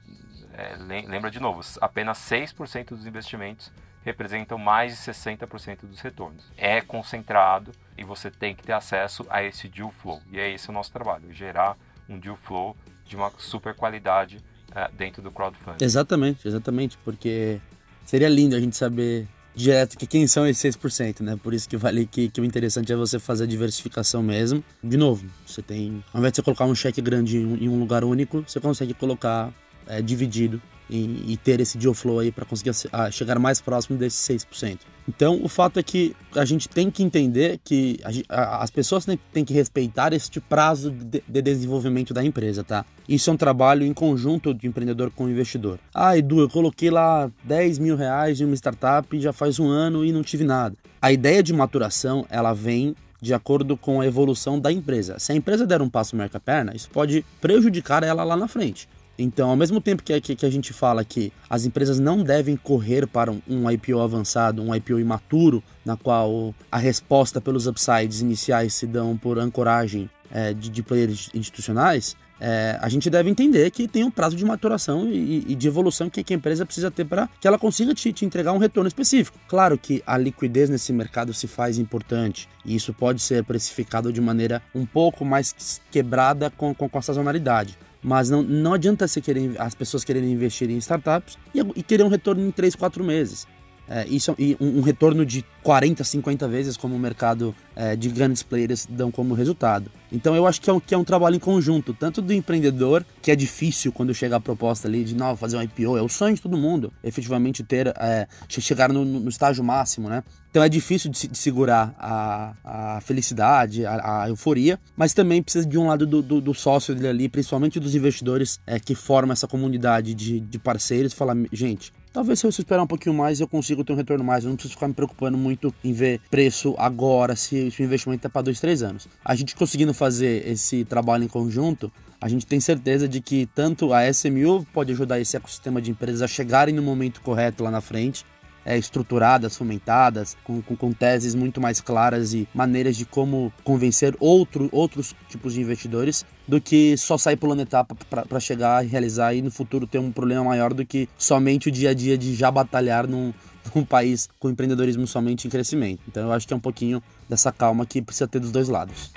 é, 0.55 0.77
lembra 1.07 1.31
de 1.31 1.41
novo, 1.41 1.61
apenas 1.81 2.19
6% 2.19 2.89
dos 2.89 3.07
investimentos 3.07 3.71
representam 4.05 4.57
mais 4.57 4.93
de 4.93 5.13
60% 5.13 5.81
dos 5.83 6.01
retornos. 6.01 6.45
É 6.57 6.81
concentrado 6.81 7.73
e 7.97 8.05
você 8.05 8.31
tem 8.31 8.55
que 8.55 8.63
ter 8.63 8.73
acesso 8.73 9.27
a 9.29 9.43
esse 9.43 9.69
deal 9.69 9.91
flow. 9.91 10.21
E 10.33 10.39
é 10.39 10.51
esse 10.53 10.71
o 10.71 10.73
nosso 10.73 10.93
trabalho, 10.93 11.33
gerar 11.33 11.77
um 12.09 12.19
deal 12.19 12.37
flow 12.37 12.77
de 13.05 13.17
uma 13.17 13.31
super 13.39 13.75
qualidade 13.75 14.39
uh, 14.71 14.93
dentro 14.97 15.21
do 15.23 15.31
crowdfunding. 15.31 15.85
Exatamente, 15.85 16.47
exatamente, 16.47 16.97
porque 17.05 17.61
seria 18.05 18.29
lindo 18.29 18.57
a 18.57 18.61
gente 18.61 18.77
saber 18.77 19.27
direto 19.55 19.99
que 19.99 20.07
quem 20.07 20.27
são 20.27 20.47
esses 20.47 20.77
6%, 20.77 21.21
né? 21.21 21.37
Por 21.43 21.53
isso 21.53 21.69
que 21.69 21.77
vale 21.77 22.07
que, 22.07 22.29
que 22.29 22.41
o 22.41 22.45
interessante 22.45 22.93
é 22.93 22.97
você 22.97 23.19
fazer 23.19 23.45
a 23.45 23.47
diversificação 23.47 24.23
mesmo. 24.23 24.63
De 24.83 24.97
novo, 24.97 25.27
você 25.45 25.61
tem, 25.61 26.03
ao 26.13 26.21
invés 26.21 26.33
de 26.33 26.37
você 26.37 26.43
colocar 26.43 26.65
um 26.65 26.75
cheque 26.75 27.03
grande 27.03 27.39
em, 27.39 27.65
em 27.65 27.69
um 27.69 27.79
lugar 27.79 28.05
único, 28.05 28.45
você 28.47 28.61
consegue 28.61 28.95
colocar 28.95 29.53
é, 29.89 30.01
dividido 30.03 30.61
e, 30.91 31.33
e, 31.33 31.37
ter 31.37 31.61
esse 31.61 31.77
deal 31.77 31.93
flow 31.93 32.19
aí 32.19 32.33
para 32.33 32.45
conseguir 32.45 32.73
a, 32.93 33.11
chegar 33.11 33.39
mais 33.39 33.61
próximo 33.61 33.99
desses 33.99 34.21
6%. 34.47 34.79
Então, 35.07 35.41
o 35.43 35.49
fato 35.49 35.79
é 35.79 35.83
que 35.83 36.15
a 36.35 36.45
gente 36.45 36.69
tem 36.69 36.91
que 36.91 37.03
entender 37.03 37.59
que 37.65 37.99
a, 38.29 38.35
a, 38.35 38.63
as 38.63 38.71
pessoas 38.71 39.05
têm, 39.05 39.19
têm, 39.33 39.45
que 39.45 39.55
respeitar 39.55 40.13
este 40.13 40.41
prazo 40.41 40.91
de, 40.91 41.23
de, 41.27 41.43
desenvolvimento 41.43 42.13
da 42.13 42.23
empresa, 42.23 42.63
tá? 42.63 42.85
Isso 43.09 43.31
é 43.31 43.33
um 43.33 43.37
trabalho 43.37 43.87
em 43.87 43.95
conjunto 43.95 44.53
de 44.53 44.67
empreendedor 44.67 45.11
com 45.11 45.29
investidor. 45.29 45.79
Ah, 45.95 46.17
Edu, 46.17 46.41
eu 46.41 46.49
coloquei 46.49 46.91
lá 46.91 47.31
10 47.45 47.79
mil 47.79 47.97
reais 47.97 48.41
em 48.41 48.45
uma 48.45 48.55
startup 48.55 49.19
já 49.19 49.33
faz 49.33 49.59
um 49.59 49.69
ano 49.69 50.05
e 50.05 50.13
não 50.13 50.23
tive 50.23 50.45
nada. 50.45 50.77
A 51.01 51.11
ideia 51.11 51.43
de 51.43 51.53
maturação, 51.53 52.27
ela 52.29 52.53
vem 52.53 52.95
de 53.21 53.35
acordo 53.35 53.77
com 53.77 54.01
a 54.01 54.07
evolução 54.07 54.61
da 54.61 54.71
empresa. 54.71 55.19
Se 55.19 55.33
a 55.33 55.35
empresa 55.35 55.67
der 55.67 55.83
um 55.83 55.89
passo 55.89 56.15
marca 56.15 56.39
perna, 56.39 56.75
isso 56.75 56.89
pode 56.91 57.25
prejudicar 57.41 58.03
ela 58.03 58.23
lá 58.25 58.37
na 58.37 58.47
frente. 58.47 58.89
Então, 59.19 59.51
ao 59.51 59.57
mesmo 59.57 59.81
tempo 59.81 60.03
que, 60.03 60.21
que, 60.21 60.37
que, 60.37 60.47
a 60.47 60.51
gente 60.51 60.73
fala 60.73 61.05
que 61.05 61.33
as 61.51 61.65
empresas 61.65 61.99
não 61.99 62.23
devem 62.23 62.57
correr 62.57 63.07
para 63.07 63.33
um, 63.33 63.43
um, 63.49 63.69
IPO 63.69 63.99
avançado, 64.01 64.63
um 64.63 64.73
IPO 64.73 65.01
imaturo, 65.01 65.63
na 65.85 65.97
qual 65.97 66.55
a 66.71 66.79
resposta 66.79 67.41
pelos 67.41 67.67
upsides 67.67 68.21
iniciais 68.21 68.75
se 68.75 68.87
dão 68.87 69.17
por 69.17 69.39
ancoragem 69.39 70.09
é, 70.31 70.55
de, 70.55 70.69
de 70.69 70.83
players 70.83 71.31
institucionais, 71.35 72.17
é, 72.41 72.79
a 72.81 72.89
gente 72.89 73.11
deve 73.11 73.29
entender 73.29 73.71
que 73.71 73.89
tem 73.89 74.05
um 74.05 74.11
prazo 74.11 74.37
de 74.37 74.45
maturação 74.45 75.11
e, 75.11 75.45
e 75.49 75.55
de 75.55 75.67
evolução 75.67 76.09
que, 76.09 76.23
que, 76.23 76.33
a 76.33 76.37
empresa 76.37 76.65
precisa 76.65 76.91
ter 76.91 77.05
para 77.05 77.29
que 77.41 77.49
ela 77.49 77.59
consiga 77.59 77.93
te, 77.95 78.13
te, 78.13 78.25
entregar 78.25 78.53
um 78.53 78.59
retorno 78.59 78.87
específico. 78.87 79.37
Claro 79.49 79.77
que 79.77 80.03
a 80.07 80.17
liquidez 80.17 80.71
nesse 80.71 80.93
mercado 80.93 81.35
se 81.35 81.49
faz 81.49 81.79
importante 81.79 82.49
e 82.65 82.77
isso 82.77 82.95
pode 82.95 83.21
ser 83.21 83.43
precificado 83.43 84.13
de 84.13 84.21
maneira 84.21 84.63
um 84.73 84.87
pouco 84.87 85.25
mais 85.25 85.81
quebrada 85.91 86.51
com, 86.51 86.73
com, 86.73 86.89
com 86.89 86.99
a 86.99 87.03
sazonalidade. 87.03 87.77
Mas 88.09 88.31
não, 88.31 88.43
não 88.43 88.73
adianta 88.73 89.07
você 89.07 89.21
querer, 89.21 89.61
as 89.61 89.75
pessoas 89.75 90.03
quererem 90.03 90.33
investir 90.33 90.71
em 90.71 90.79
startups 90.79 91.37
e, 91.55 91.61
e 91.77 91.83
querer 91.83 92.05
um 92.05 92.09
retorno 92.09 92.41
em 92.41 92.51
3, 92.51 92.75
4 92.75 93.05
meses. 93.05 93.47
É, 93.89 94.07
isso 94.07 94.35
e 94.39 94.57
um, 94.61 94.79
um, 94.79 94.81
retorno 94.83 95.25
de 95.25 95.45
40, 95.63 96.05
50 96.05 96.47
vezes 96.47 96.77
como 96.77 96.95
o 96.95 96.99
mercado 96.99 97.55
é, 97.75 97.97
de 97.97 98.09
grandes 98.11 98.43
players 98.43 98.87
dão 98.89 99.11
como 99.11 99.35
resultado. 99.35 99.91
Então 100.13 100.35
eu 100.35 100.47
acho 100.47 100.61
que 100.61 100.69
é, 100.69 100.73
um, 100.73 100.81
que 100.81 100.95
é 100.95 100.99
um 100.99 101.05
trabalho 101.05 101.37
em 101.37 101.39
conjunto, 101.39 101.95
tanto 101.95 102.21
do 102.21 102.33
empreendedor, 102.33 103.05
que 103.23 103.31
é 103.31 103.37
difícil 103.37 103.91
quando 103.91 104.15
chega 104.15 104.37
a 104.37 104.41
proposta 104.41 104.89
ali 104.89 105.05
de 105.05 105.15
não, 105.15 105.37
fazer 105.37 105.57
um 105.57 105.63
IPO, 105.63 105.97
é 105.97 106.03
o 106.03 106.09
sonho 106.09 106.35
de 106.35 106.41
todo 106.43 106.57
mundo, 106.57 106.93
efetivamente 107.03 107.63
ter, 107.63 107.89
é, 107.99 108.27
chegar 108.49 108.93
no, 108.93 109.05
no, 109.05 109.29
estágio 109.29 109.65
máximo, 109.65 110.09
né? 110.09 110.23
Então 110.51 110.63
é 110.63 110.69
difícil 110.69 111.11
de, 111.11 111.29
de 111.29 111.39
segurar 111.39 111.95
a, 111.99 112.97
a 112.97 113.01
felicidade, 113.01 113.85
a, 113.87 114.23
a, 114.23 114.29
euforia, 114.29 114.79
mas 114.97 115.13
também 115.15 115.43
precisa 115.43 115.67
de 115.67 115.79
um 115.79 115.87
lado 115.87 116.07
do, 116.07 116.23
do, 116.23 116.41
do 116.41 116.55
sócio 116.55 116.95
dele 116.95 117.09
ali, 117.09 117.29
principalmente 117.29 117.79
dos 117.79 117.95
investidores 117.95 118.59
é, 118.67 118.79
que 118.79 118.95
formam 118.95 119.33
essa 119.33 119.47
comunidade 119.47 120.15
de, 120.15 120.41
de 120.41 120.59
parceiros, 120.59 121.13
falar, 121.13 121.37
gente, 121.53 121.93
Talvez 122.19 122.41
se 122.41 122.47
eu 122.47 122.51
esperar 122.51 122.83
um 122.83 122.87
pouquinho 122.89 123.15
mais 123.15 123.39
eu 123.39 123.47
consiga 123.47 123.85
ter 123.85 123.93
um 123.93 123.97
retorno 123.97 124.25
mais. 124.25 124.43
Eu 124.43 124.49
não 124.49 124.57
preciso 124.57 124.75
ficar 124.75 124.89
me 124.89 124.93
preocupando 124.93 125.39
muito 125.39 125.73
em 125.85 125.93
ver 125.93 126.21
preço 126.29 126.75
agora, 126.77 127.37
se, 127.37 127.73
o 127.79 127.83
investimento 127.85 128.27
é 128.27 128.29
para 128.29 128.43
dois, 128.43 128.59
três 128.59 128.83
anos. 128.83 129.07
A 129.25 129.37
gente 129.37 129.55
conseguindo 129.55 129.95
fazer 129.95 130.45
esse 130.45 130.85
trabalho 130.85 131.23
em 131.23 131.29
conjunto, 131.29 131.93
a 132.21 132.29
gente 132.29 132.45
tem 132.45 132.59
certeza 132.59 133.07
de 133.07 133.21
que 133.21 133.47
tanto 133.55 133.93
a 133.93 134.13
SMU 134.13 134.67
pode 134.73 134.91
ajudar 134.91 135.21
esse 135.21 135.37
ecossistema 135.37 135.81
de 135.81 135.93
empresas 135.93 136.21
a 136.21 136.27
chegarem 136.27 136.75
no 136.75 136.83
momento 136.83 137.21
correto 137.21 137.63
lá 137.63 137.71
na 137.71 137.81
frente, 137.81 138.27
é, 138.69 138.77
estruturadas, 138.77 139.57
fomentadas, 139.57 140.37
com, 140.45 140.61
com, 140.61 140.77
com, 140.77 140.93
teses 140.93 141.35
muito 141.35 141.59
mais 141.59 141.81
claras 141.81 142.35
e 142.35 142.47
maneiras 142.53 142.99
de 142.99 143.07
como 143.07 143.51
convencer 143.65 144.15
outro, 144.21 144.69
outros 144.71 145.17
tipos 145.27 145.55
de 145.55 145.63
investidores, 145.63 146.27
do 146.47 146.61
que 146.61 146.95
só 146.99 147.17
sair 147.17 147.37
pulando 147.37 147.63
etapa 147.63 147.97
para 148.11 148.39
chegar 148.39 148.85
e 148.85 148.89
realizar 148.89 149.33
e 149.33 149.41
no 149.41 149.51
futuro 149.51 149.87
ter 149.87 149.99
um 149.99 150.13
problema 150.13 150.45
maior 150.45 150.75
do 150.75 150.85
que 150.85 151.09
somente 151.17 151.69
o 151.69 151.73
dia 151.73 151.91
a 151.91 151.95
dia 151.95 152.19
de 152.19 152.35
já 152.35 152.51
batalhar 152.51 153.07
num, 153.07 153.33
num 153.75 153.87
país 153.87 154.29
com 154.39 154.51
empreendedorismo 154.51 155.07
somente 155.07 155.47
em 155.47 155.51
crescimento. 155.51 156.03
Então 156.07 156.25
eu 156.25 156.33
acho 156.33 156.47
que 156.47 156.53
é 156.53 156.57
um 156.57 156.61
pouquinho 156.61 157.03
dessa 157.27 157.51
calma 157.51 157.87
que 157.87 158.03
precisa 158.03 158.29
ter 158.29 158.39
dos 158.39 158.53
dois 158.53 158.69
lados. 158.69 159.11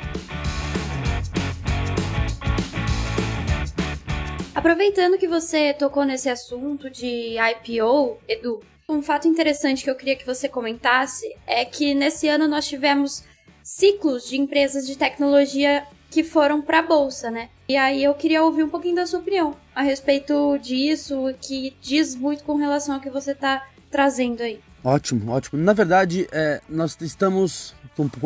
Aproveitando 4.56 5.18
que 5.18 5.28
você 5.28 5.74
tocou 5.74 6.06
nesse 6.06 6.30
assunto 6.30 6.90
de 6.90 7.36
IPO, 7.38 8.18
Edu, 8.30 8.62
um 8.92 9.02
fato 9.02 9.28
interessante 9.28 9.84
que 9.84 9.90
eu 9.90 9.96
queria 9.96 10.16
que 10.16 10.26
você 10.26 10.48
comentasse 10.50 11.26
é 11.48 11.64
que 11.64 11.94
nesse 11.94 12.28
ano 12.28 12.48
nós 12.48 12.68
tivemos 12.68 13.24
ciclos 13.64 14.28
de 14.28 14.38
empresas 14.38 14.86
de 14.86 14.98
tecnologia 14.98 15.84
que 16.10 16.24
foram 16.24 16.62
para 16.62 16.80
a 16.80 16.82
bolsa, 16.82 17.32
né? 17.32 17.50
E 17.70 17.78
aí 17.78 18.04
eu 18.04 18.14
queria 18.14 18.44
ouvir 18.44 18.64
um 18.64 18.70
pouquinho 18.70 18.96
da 18.96 19.08
sua 19.08 19.20
opinião 19.20 19.56
a 19.74 19.82
respeito 19.82 20.58
disso, 20.58 21.34
que 21.42 21.74
diz 21.82 22.16
muito 22.16 22.44
com 22.44 22.56
relação 22.58 22.96
ao 22.96 23.02
que 23.02 23.10
você 23.10 23.32
está 23.32 23.66
trazendo 23.90 24.42
aí. 24.42 24.60
Ótimo, 24.84 25.32
ótimo. 25.32 25.62
Na 25.62 25.74
verdade, 25.74 26.28
é, 26.32 26.60
nós 26.68 26.98
estamos, 27.00 27.74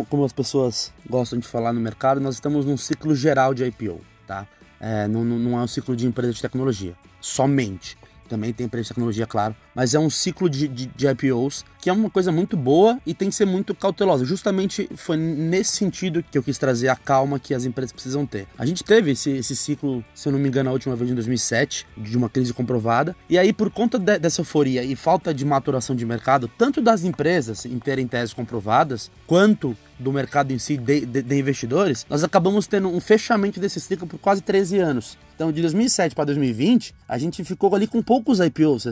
como 0.10 0.26
as 0.26 0.34
pessoas 0.34 0.92
gostam 1.08 1.38
de 1.38 1.48
falar 1.48 1.74
no 1.74 1.80
mercado, 1.80 2.20
nós 2.20 2.36
estamos 2.36 2.66
num 2.66 2.78
ciclo 2.78 3.14
geral 3.14 3.54
de 3.54 3.64
IPO, 3.66 4.00
tá? 4.26 4.48
É, 4.80 5.08
não, 5.08 5.24
não 5.24 5.60
é 5.60 5.62
um 5.62 5.68
ciclo 5.68 5.96
de 5.96 6.08
empresa 6.08 6.34
de 6.34 6.42
tecnologia, 6.42 6.96
somente 7.22 7.98
também 8.28 8.54
tem 8.54 8.66
empresa 8.66 8.84
de 8.84 8.90
tecnologia, 8.90 9.26
claro, 9.26 9.56
mas 9.74 9.94
é 9.94 10.00
um 10.00 10.10
ciclo 10.10 10.50
de, 10.50 10.68
de, 10.68 10.86
de, 10.88 11.08
IPOs 11.08 11.64
que 11.80 11.90
é 11.90 11.94
uma 11.94 12.10
coisa 12.10 12.32
muito 12.32 12.58
boa 12.58 13.00
e 13.06 13.14
tem 13.14 13.30
que 13.30 13.36
ser 13.36 13.46
muito 13.46 13.76
cautelosa. 13.76 14.26
Justamente 14.26 14.90
foi 14.96 15.18
nesse 15.18 15.78
sentido 15.78 16.24
que 16.24 16.38
eu 16.38 16.42
quis 16.42 16.58
trazer 16.58 16.88
a 16.88 16.96
calma 16.96 17.40
que 17.40 17.54
as 17.54 17.64
empresas 17.64 17.92
precisam 17.92 18.26
ter. 18.26 18.48
A 18.58 18.66
gente 18.66 18.84
teve 18.84 19.12
esse, 19.12 19.30
esse 19.30 19.56
ciclo, 19.56 20.04
se 20.14 20.28
eu 20.28 20.32
não 20.32 20.40
me 20.40 20.48
engano, 20.48 20.70
a 20.70 20.74
última 20.74 20.96
vez 20.96 21.12
em 21.12 21.14
2007, 21.14 21.86
de 21.96 22.18
uma 22.18 22.28
crise 22.28 22.54
comprovada, 22.54 23.16
e 23.30 23.38
aí 23.38 23.54
por 23.54 23.70
conta 23.70 24.00
de, 24.00 24.18
dessa 24.18 24.42
euforia 24.42 24.84
e 24.84 24.96
falta 24.96 25.34
de 25.34 25.46
maturação 25.46 25.96
de 25.96 26.06
mercado, 26.06 26.50
tanto 26.58 26.82
das 26.82 27.04
empresas 27.04 27.66
em 27.66 27.78
terem 27.78 28.08
teses 28.08 28.34
comprovadas, 28.34 29.12
quanto 29.28 29.78
do 29.98 30.12
mercado 30.12 30.52
em 30.52 30.60
si, 30.60 30.78
de, 30.78 31.06
de, 31.06 31.22
de, 31.22 31.40
investidores, 31.40 32.06
nós 32.10 32.24
acabamos 32.24 32.68
tendo 32.68 32.90
um 32.90 33.00
fechamento 33.00 33.60
desse 33.60 33.80
ciclo 33.80 34.06
por 34.06 34.20
quase 34.20 34.42
13 34.42 34.80
anos. 34.80 35.18
Então, 35.36 35.52
de 35.52 35.62
2007 35.62 36.16
para 36.16 36.26
2020, 36.26 36.94
a 37.08 37.18
gente 37.18 37.44
ficou 37.44 37.74
ali 37.76 37.88
com 37.88 38.02
poucos 38.02 38.40
IPOs. 38.40 38.88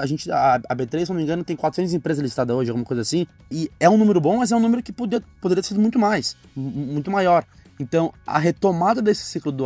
A, 0.00 0.06
gente, 0.06 0.30
a, 0.30 0.54
a 0.68 0.76
B3, 0.76 1.04
se 1.04 1.08
não 1.10 1.16
me 1.16 1.22
engano, 1.22 1.44
tem 1.44 1.56
400 1.56 1.94
empresas 1.94 2.22
listadas 2.22 2.54
hoje, 2.54 2.70
alguma 2.70 2.86
coisa 2.86 3.02
assim. 3.02 3.26
E 3.50 3.70
é 3.80 3.88
um 3.88 3.96
número 3.96 4.20
bom, 4.20 4.38
mas 4.38 4.52
é 4.52 4.56
um 4.56 4.60
número 4.60 4.82
que 4.82 4.92
podia, 4.92 5.22
poderia 5.40 5.62
ter 5.62 5.68
sido 5.68 5.80
muito 5.80 5.98
mais, 5.98 6.36
muito 6.54 7.10
maior. 7.10 7.44
Então, 7.78 8.12
a 8.26 8.38
retomada 8.38 9.02
desse 9.02 9.24
ciclo 9.24 9.52
do, 9.52 9.64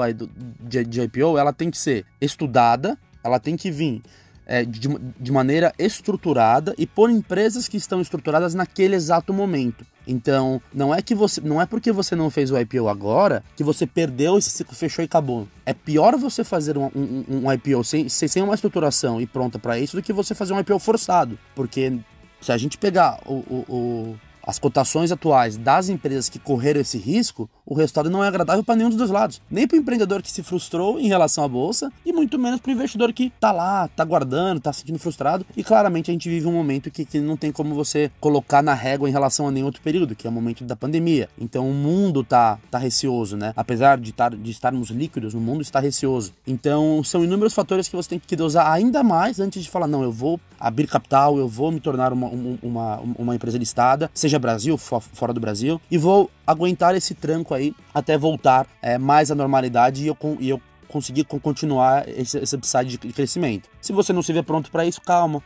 de, 0.61 0.85
de 0.85 1.01
IPO, 1.03 1.39
ela 1.39 1.53
tem 1.53 1.71
que 1.71 1.79
ser 1.79 2.05
estudada, 2.21 2.99
ela 3.23 3.39
tem 3.39 3.57
que 3.57 3.71
vir 3.71 4.03
é, 4.51 4.65
de, 4.65 4.89
de 5.21 5.31
maneira 5.31 5.73
estruturada 5.79 6.75
e 6.77 6.85
por 6.85 7.09
empresas 7.09 7.69
que 7.69 7.77
estão 7.77 8.01
estruturadas 8.01 8.53
naquele 8.53 8.97
exato 8.97 9.33
momento. 9.33 9.87
Então, 10.05 10.61
não 10.75 10.93
é 10.93 11.01
que 11.01 11.15
você, 11.15 11.41
não 11.41 11.63
é 11.63 11.67
porque 11.67 11.93
você 11.93 12.17
não 12.17 12.29
fez 12.31 12.51
o 12.51 12.59
IPO 12.59 12.89
agora 12.89 13.45
que 13.57 13.63
você 13.63 13.87
perdeu 13.87 14.37
esse 14.37 14.51
ciclo 14.51 14.75
fechou 14.75 15.05
e 15.05 15.07
acabou. 15.07 15.47
É 15.65 15.73
pior 15.73 16.17
você 16.17 16.43
fazer 16.43 16.77
um, 16.77 16.87
um, 16.87 17.25
um 17.45 17.53
IPO 17.53 17.85
sem, 17.85 18.09
sem 18.09 18.43
uma 18.43 18.55
estruturação 18.55 19.21
e 19.21 19.27
pronta 19.27 19.57
para 19.57 19.79
isso 19.79 19.97
do 19.97 20.03
que 20.03 20.13
você 20.13 20.35
fazer 20.35 20.53
um 20.53 20.59
IPO 20.59 20.81
forçado, 20.81 21.39
porque 21.55 21.97
se 22.41 22.51
a 22.51 22.57
gente 22.57 22.77
pegar 22.77 23.21
o, 23.25 23.35
o, 23.35 23.65
o 23.69 24.19
as 24.43 24.59
cotações 24.59 25.13
atuais 25.13 25.57
das 25.57 25.89
empresas 25.89 26.29
que 26.29 26.39
correram 26.39 26.81
esse 26.81 26.99
risco, 26.99 27.49
o 27.67 27.75
resultado 27.75 28.11
não 28.11 28.25
é 28.25 28.29
agradável 28.29 28.65
para 28.65 28.75
nenhum 28.75 28.89
dos 28.89 28.99
dois 28.99 29.11
lados. 29.11 29.41
Nem 29.51 29.67
para 29.67 29.77
o 29.77 29.81
empreendedor 29.81 30.23
que 30.23 30.31
se 30.31 30.43
frustrou 30.43 30.99
em 30.99 31.07
relação 31.07 31.45
à 31.45 31.49
bolsa 31.49 31.93
e 32.05 32.13
muito 32.13 32.39
menos 32.39 32.61
para 32.61 32.71
o 32.71 32.73
investidor 32.73 33.13
que 33.13 33.27
está 33.27 33.53
lá, 33.53 33.87
está 33.87 34.05
guardando, 34.05 34.59
está 34.59 34.73
se 34.73 34.81
sentindo 34.81 34.99
frustrado. 34.99 35.47
E 35.57 35.63
claramente 35.63 36.11
a 36.11 36.13
gente 36.13 36.29
vive 36.29 36.47
um 36.47 36.53
momento 36.53 36.91
que, 36.91 37.05
que 37.05 37.21
não 37.21 37.37
tem 37.37 37.53
como 37.53 37.75
você 37.75 38.11
colocar 38.21 38.63
na 38.63 38.75
régua 38.75 39.09
em 39.09 39.13
relação 39.13 39.47
a 39.47 39.51
nenhum 39.51 39.67
outro 39.67 39.83
período, 39.83 40.17
que 40.17 40.27
é 40.27 40.31
o 40.31 40.33
momento 40.33 40.65
da 40.65 40.75
pandemia. 40.75 41.29
Então 41.39 41.69
o 41.69 41.73
mundo 41.75 42.23
está 42.23 42.59
tá 42.71 42.79
receoso, 42.79 43.37
né? 43.37 43.53
Apesar 43.57 43.99
de, 43.99 44.13
tar, 44.13 44.35
de 44.35 44.51
estarmos 44.51 44.91
líquidos, 44.91 45.35
o 45.35 45.41
mundo 45.41 45.63
está 45.63 45.79
receoso. 45.79 46.33
Então 46.47 47.03
são 47.05 47.23
inúmeros 47.23 47.55
fatores 47.55 47.89
que 47.89 47.97
você 47.97 48.11
tem 48.11 48.19
que 48.19 48.37
dosar 48.37 48.71
ainda 48.71 49.03
mais 49.03 49.39
antes 49.39 49.63
de 49.63 49.71
falar, 49.71 49.87
não, 49.87 50.03
eu 50.03 50.13
vou 50.13 50.41
abrir 50.59 50.87
capital, 50.87 51.39
eu 51.39 51.49
vou 51.49 51.73
me 51.73 51.81
tornar 51.81 52.13
uma, 52.13 52.29
uma, 52.63 53.01
uma 53.19 53.35
empresa 53.35 53.57
listada, 53.57 54.11
seja 54.13 54.30
Brasil, 54.39 54.77
fora 54.77 55.33
do 55.33 55.41
Brasil, 55.41 55.81
e 55.91 55.99
vou 55.99 56.31
aguentar 56.47 56.95
esse 56.95 57.15
tranco 57.15 57.55
aí 57.55 57.75
até 57.95 58.17
voltar 58.17 58.67
é, 58.83 58.99
mais 58.99 59.31
à 59.31 59.35
normalidade 59.35 60.05
e 60.05 60.07
eu, 60.07 60.17
e 60.39 60.49
eu 60.49 60.61
conseguir 60.91 61.25
continuar 61.25 62.07
esse, 62.09 62.37
esse 62.39 62.57
upside 62.57 62.99
de 62.99 63.13
crescimento. 63.13 63.69
Se 63.81 63.93
você 63.93 64.13
não 64.13 64.23
se 64.23 64.33
vê 64.33 64.43
pronto 64.43 64.71
para 64.71 64.85
isso, 64.85 65.01
calma. 65.01 65.43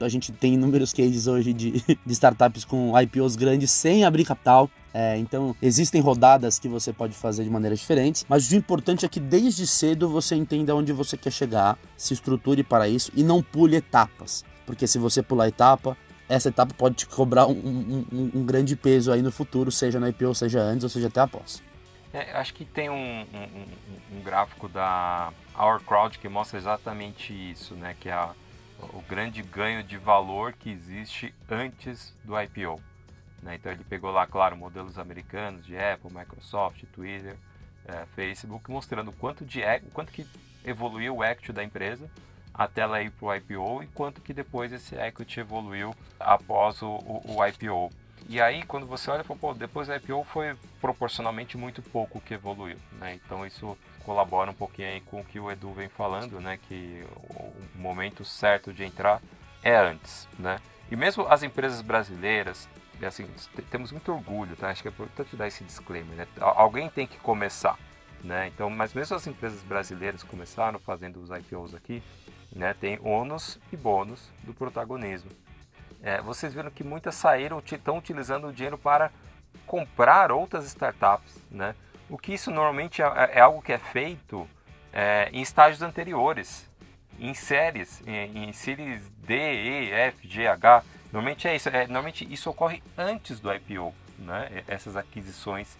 A 0.00 0.08
gente 0.08 0.32
tem 0.32 0.54
inúmeros 0.54 0.92
cases 0.92 1.26
hoje 1.26 1.52
de, 1.52 1.72
de 2.04 2.12
startups 2.12 2.64
com 2.64 2.98
IPOs 2.98 3.36
grandes 3.36 3.70
sem 3.70 4.04
abrir 4.04 4.24
capital. 4.24 4.70
É, 4.92 5.18
então, 5.18 5.54
existem 5.60 6.00
rodadas 6.00 6.58
que 6.58 6.68
você 6.68 6.90
pode 6.90 7.12
fazer 7.12 7.44
de 7.44 7.50
maneiras 7.50 7.78
diferentes, 7.78 8.24
mas 8.26 8.50
o 8.50 8.56
importante 8.56 9.04
é 9.04 9.08
que 9.08 9.20
desde 9.20 9.66
cedo 9.66 10.08
você 10.08 10.34
entenda 10.34 10.74
onde 10.74 10.90
você 10.90 11.18
quer 11.18 11.30
chegar, 11.30 11.78
se 11.98 12.14
estruture 12.14 12.62
para 12.62 12.88
isso 12.88 13.12
e 13.14 13.22
não 13.22 13.42
pule 13.42 13.76
etapas. 13.76 14.42
Porque 14.64 14.86
se 14.86 14.98
você 14.98 15.22
pular 15.22 15.48
etapa, 15.48 15.96
essa 16.28 16.48
etapa 16.48 16.74
pode 16.74 16.96
te 16.96 17.06
cobrar 17.06 17.46
um, 17.46 17.52
um, 17.52 18.30
um, 18.34 18.44
grande 18.44 18.74
peso 18.76 19.12
aí 19.12 19.22
no 19.22 19.30
futuro, 19.30 19.70
seja 19.70 20.00
na 20.00 20.08
IPO, 20.08 20.34
seja 20.34 20.60
antes 20.60 20.84
ou 20.84 20.90
seja 20.90 21.06
até 21.08 21.20
após. 21.20 21.62
É, 22.12 22.32
acho 22.32 22.54
que 22.54 22.64
tem 22.64 22.88
um, 22.88 23.26
um, 24.12 24.22
gráfico 24.22 24.68
da 24.68 25.32
Our 25.56 25.80
Crowd 25.80 26.18
que 26.18 26.28
mostra 26.28 26.58
exatamente 26.58 27.32
isso, 27.32 27.74
né? 27.74 27.94
Que 27.98 28.08
é 28.08 28.12
a, 28.12 28.32
o 28.94 29.02
grande 29.02 29.42
ganho 29.42 29.82
de 29.82 29.98
valor 29.98 30.52
que 30.52 30.70
existe 30.70 31.34
antes 31.48 32.12
do 32.24 32.40
IPO. 32.40 32.80
Né? 33.42 33.56
Então 33.56 33.70
ele 33.70 33.84
pegou 33.84 34.10
lá, 34.10 34.26
claro, 34.26 34.56
modelos 34.56 34.98
americanos 34.98 35.64
de 35.64 35.78
Apple, 35.78 36.12
Microsoft, 36.12 36.82
Twitter, 36.92 37.36
é, 37.86 38.04
Facebook, 38.16 38.70
mostrando 38.70 39.12
quanto 39.12 39.44
de 39.44 39.60
quanto 39.92 40.10
que 40.10 40.26
evoluiu 40.64 41.16
o 41.16 41.24
equity 41.24 41.52
da 41.52 41.62
empresa 41.62 42.10
até 42.56 42.80
ela 42.82 43.02
ir 43.02 43.10
para 43.10 43.26
o 43.26 43.34
IPO 43.34 43.82
e 43.82 43.86
quanto 43.88 44.20
que 44.20 44.32
depois 44.32 44.72
esse 44.72 44.94
equity 44.94 45.40
evoluiu 45.40 45.94
após 46.18 46.80
o, 46.82 46.88
o, 46.88 47.36
o 47.36 47.46
IPO. 47.46 47.90
E 48.28 48.40
aí, 48.40 48.64
quando 48.64 48.86
você 48.86 49.10
olha, 49.10 49.22
pô, 49.22 49.54
depois 49.54 49.86
do 49.86 49.94
IPO 49.94 50.24
foi 50.24 50.56
proporcionalmente 50.80 51.56
muito 51.56 51.80
pouco 51.80 52.20
que 52.20 52.34
evoluiu, 52.34 52.78
né? 52.98 53.14
Então 53.14 53.46
isso 53.46 53.78
colabora 54.04 54.50
um 54.50 54.54
pouquinho 54.54 55.00
com 55.02 55.20
o 55.20 55.24
que 55.24 55.38
o 55.38 55.50
Edu 55.50 55.72
vem 55.72 55.88
falando, 55.88 56.40
né? 56.40 56.58
Que 56.66 57.04
o 57.30 57.52
momento 57.78 58.24
certo 58.24 58.72
de 58.72 58.84
entrar 58.84 59.20
é 59.62 59.76
antes, 59.76 60.26
né? 60.38 60.58
E 60.90 60.96
mesmo 60.96 61.26
as 61.28 61.42
empresas 61.42 61.82
brasileiras, 61.82 62.68
assim, 63.06 63.28
temos 63.70 63.92
muito 63.92 64.10
orgulho, 64.12 64.56
tá? 64.56 64.70
Acho 64.70 64.82
que 64.82 64.88
é 64.88 64.90
importante 64.90 65.36
dar 65.36 65.46
esse 65.46 65.62
disclaimer, 65.62 66.16
né? 66.16 66.26
Alguém 66.40 66.88
tem 66.88 67.06
que 67.06 67.18
começar, 67.18 67.78
né? 68.24 68.48
Então, 68.48 68.68
mas 68.70 68.92
mesmo 68.92 69.14
as 69.14 69.26
empresas 69.26 69.62
brasileiras 69.62 70.24
começaram 70.24 70.80
fazendo 70.80 71.20
os 71.20 71.30
IPOs 71.30 71.74
aqui, 71.74 72.02
né? 72.56 72.74
Tem 72.80 72.98
ônus 73.02 73.60
e 73.70 73.76
bônus 73.76 74.30
do 74.42 74.54
protagonismo. 74.54 75.30
É, 76.02 76.20
vocês 76.20 76.54
viram 76.54 76.70
que 76.70 76.82
muitas 76.82 77.14
saíram, 77.14 77.62
estão 77.64 77.98
utilizando 77.98 78.48
o 78.48 78.52
dinheiro 78.52 78.78
para 78.78 79.10
comprar 79.66 80.32
outras 80.32 80.64
startups. 80.66 81.36
Né? 81.50 81.74
O 82.08 82.16
que 82.16 82.32
isso 82.32 82.50
normalmente 82.50 83.02
é, 83.02 83.06
é 83.34 83.40
algo 83.40 83.62
que 83.62 83.72
é 83.72 83.78
feito 83.78 84.48
é, 84.92 85.28
em 85.32 85.42
estágios 85.42 85.82
anteriores, 85.82 86.68
em 87.18 87.34
séries, 87.34 88.02
em, 88.06 88.48
em 88.48 88.52
séries 88.52 89.10
D, 89.18 89.34
E, 89.34 89.90
F, 89.90 90.26
G, 90.26 90.46
H. 90.46 90.82
Normalmente 91.12 91.48
é 91.48 91.54
isso. 91.54 91.68
É, 91.68 91.86
normalmente 91.86 92.30
isso 92.32 92.48
ocorre 92.50 92.82
antes 92.96 93.40
do 93.40 93.52
IPO, 93.52 93.94
né? 94.18 94.64
Essas 94.66 94.96
aquisições 94.96 95.76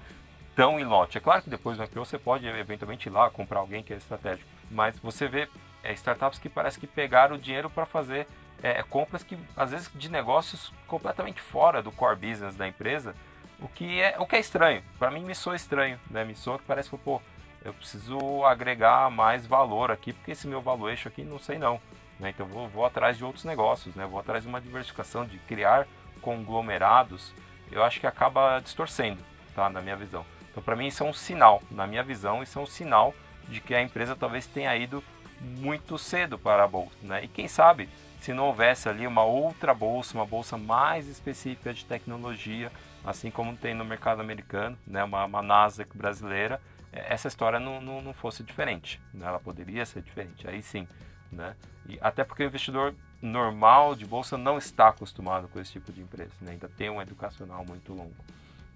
tão 0.55 0.81
em 0.81 0.85
lote. 0.85 1.19
É 1.19 1.21
claro 1.21 1.43
que 1.43 1.51
depois 1.51 1.77
do 1.77 1.85
IPO 1.85 2.05
você 2.05 2.19
pode 2.19 2.47
eventualmente 2.47 3.09
ir 3.09 3.13
lá 3.13 3.31
comprar 3.31 3.61
alguém 3.61 3.83
que 3.83 3.93
é 3.93 3.97
estratégico, 3.97 4.49
mas 4.71 4.99
você 4.99 5.29
vê 5.29 5.49
é, 5.83 5.93
startups 5.93 6.39
que 6.39 6.49
parece 6.49 6.79
que 6.79 6.87
pegaram 6.87 7.37
o 7.37 7.39
dinheiro 7.39 7.71
para 7.71 7.87
fazer 7.87 8.27
é, 8.63 8.83
compras 8.83 9.23
que 9.23 9.39
às 9.57 9.71
vezes 9.71 9.91
de 9.95 10.11
negócios 10.11 10.73
completamente 10.87 11.41
fora 11.41 11.83
do 11.83 11.93
core 11.93 12.17
business 12.17 12.57
da 12.57 12.67
empresa, 12.67 13.15
o 13.61 13.69
que 13.69 14.01
é 14.01 14.17
o 14.19 14.27
que 14.27 14.37
é 14.37 14.41
estranho. 14.41 14.83
Para 14.99 15.11
mim 15.11 15.25
me 15.25 15.35
soa 15.35 15.57
estranho, 15.57 15.99
né? 16.11 16.25
Me 16.25 16.35
soa 16.35 16.59
que 16.59 16.65
parece 16.65 16.91
que 16.91 16.97
pô, 16.97 17.21
eu 17.65 17.73
preciso 17.75 18.45
agregar 18.45 19.11
mais 19.11 19.47
valor 19.47 19.91
aqui 19.91 20.13
porque 20.13 20.33
esse 20.33 20.47
meu 20.47 20.61
valuation 20.61 21.09
aqui 21.09 21.23
não 21.23 21.39
sei 21.39 21.59
não, 21.59 21.81
né? 22.19 22.31
Então 22.31 22.47
vou, 22.47 22.69
vou 22.69 22.85
atrás 22.85 23.17
de 23.17 23.25
outros 23.25 23.45
negócios, 23.45 23.95
né? 23.95 24.07
Vou 24.07 24.21
atrás 24.21 24.43
de 24.43 24.49
uma 24.49 24.61
diversificação 24.61 25.25
de 25.25 25.39
criar 25.41 25.87
conglomerados. 26.21 27.33
Eu 27.71 27.83
acho 27.83 28.01
que 28.01 28.07
acaba 28.07 28.61
distorcendo, 28.61 29.23
tá? 29.55 29.69
Na 29.69 29.81
minha 29.81 29.97
visão. 29.97 30.25
Então, 30.51 30.63
para 30.63 30.75
mim, 30.75 30.87
isso 30.87 31.03
é 31.03 31.07
um 31.07 31.13
sinal, 31.13 31.63
na 31.71 31.87
minha 31.87 32.03
visão, 32.03 32.43
isso 32.43 32.59
é 32.59 32.63
um 32.63 32.67
sinal 32.67 33.15
de 33.47 33.61
que 33.61 33.75
a 33.75 33.83
empresa 33.83 34.17
talvez 34.17 34.47
tenha 34.47 34.75
ido 34.75 35.05
muito 35.41 35.99
cedo 35.99 36.39
para 36.39 36.65
a 36.65 36.69
bolsa. 36.69 36.97
Né? 37.03 37.25
E 37.25 37.29
quem 37.29 37.49
sabe, 37.49 37.89
se 38.21 38.33
não 38.33 38.47
houvesse 38.47 38.89
ali 38.89 39.07
uma 39.07 39.25
outra 39.25 39.75
bolsa, 39.75 40.17
uma 40.17 40.27
bolsa 40.27 40.57
mais 40.57 41.07
específica 41.09 41.73
de 41.73 41.85
tecnologia, 41.85 42.71
assim 43.05 43.31
como 43.31 43.57
tem 43.57 43.75
no 43.75 43.85
mercado 43.85 44.21
americano, 44.21 44.77
né? 44.87 45.05
uma, 45.05 45.25
uma 45.25 45.43
Nasdaq 45.43 45.97
brasileira, 45.97 46.61
é, 46.93 47.13
essa 47.13 47.29
história 47.29 47.61
não, 47.61 47.81
não, 47.81 48.01
não 48.01 48.13
fosse 48.13 48.43
diferente. 48.43 49.01
Né? 49.13 49.27
Ela 49.27 49.39
poderia 49.39 49.85
ser 49.87 50.03
diferente, 50.03 50.49
aí 50.49 50.63
sim. 50.63 50.87
Né? 51.31 51.55
E 51.89 51.99
até 52.01 52.25
porque 52.25 52.43
o 52.43 52.47
investidor 52.47 52.95
normal 53.21 53.95
de 53.95 54.05
bolsa 54.05 54.37
não 54.37 54.59
está 54.59 54.89
acostumado 54.89 55.49
com 55.49 55.61
esse 55.61 55.73
tipo 55.73 55.93
de 55.93 56.01
empresa, 56.01 56.33
né? 56.41 56.53
ainda 56.53 56.69
tem 56.69 56.91
um 56.91 57.01
educacional 57.01 57.65
muito 57.65 57.93
longo. 57.93 58.15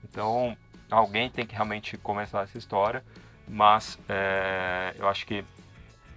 Então, 0.04 0.56
alguém 0.90 1.30
tem 1.30 1.46
que 1.46 1.54
realmente 1.54 1.96
começar 1.98 2.42
essa 2.42 2.58
história, 2.58 3.04
mas 3.46 3.98
é, 4.08 4.94
eu 4.98 5.08
acho 5.08 5.26
que 5.26 5.44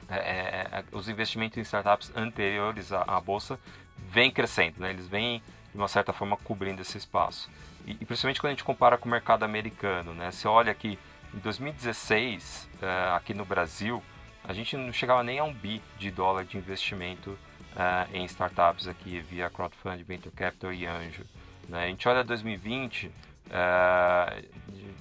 é, 0.10 0.16
é, 0.16 0.68
é, 0.72 0.84
os 0.92 1.10
investimentos 1.10 1.58
em 1.58 1.62
startups 1.62 2.12
anteriores 2.16 2.92
à, 2.92 3.04
à 3.04 3.20
bolsa 3.22 3.60
vêm 4.10 4.32
crescendo, 4.32 4.80
né? 4.80 4.90
eles 4.90 5.08
vêm 5.08 5.42
de 5.72 5.78
uma 5.78 5.88
certa 5.88 6.14
forma 6.14 6.38
cobrindo 6.38 6.82
esse 6.82 6.98
espaço. 6.98 7.50
E, 7.86 7.92
e, 7.92 8.06
principalmente 8.06 8.40
quando 8.40 8.52
a 8.52 8.54
gente 8.54 8.64
compara 8.64 8.98
com 8.98 9.08
o 9.08 9.12
mercado 9.12 9.44
americano, 9.44 10.14
né? 10.14 10.32
Você 10.32 10.48
olha 10.48 10.74
que 10.74 10.98
em 11.34 11.40
2016, 11.40 12.70
é, 12.82 13.16
aqui 13.16 13.34
no 13.34 13.44
Brasil, 13.44 14.04
a 14.44 14.54
gente 14.54 14.78
não 14.78 14.94
chegava 14.94 15.24
nem 15.24 15.40
a 15.40 15.44
um 15.44 15.54
bi 15.54 15.82
de 15.98 16.12
dólar 16.12 16.46
de 16.46 16.58
investimento 16.58 17.38
é, 17.76 18.18
em 18.18 18.24
startups 18.26 18.88
aqui 18.88 19.20
via 19.22 19.50
crowdfunding, 19.50 20.04
venture 20.04 20.34
capital 20.36 20.72
e 20.72 20.86
anjo. 20.86 21.26
Né? 21.68 21.86
A 21.86 21.88
gente 21.88 22.08
olha 22.08 22.24
2020, 22.24 23.12
é, 23.50 24.44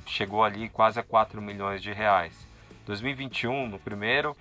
chegou 0.06 0.42
ali 0.42 0.68
quase 0.68 0.98
a 0.98 1.02
4 1.02 1.40
milhões 1.42 1.82
de 1.82 1.92
reais. 1.92 2.46
2021, 2.86 3.68
no 3.68 3.78
primeiro 3.78 4.36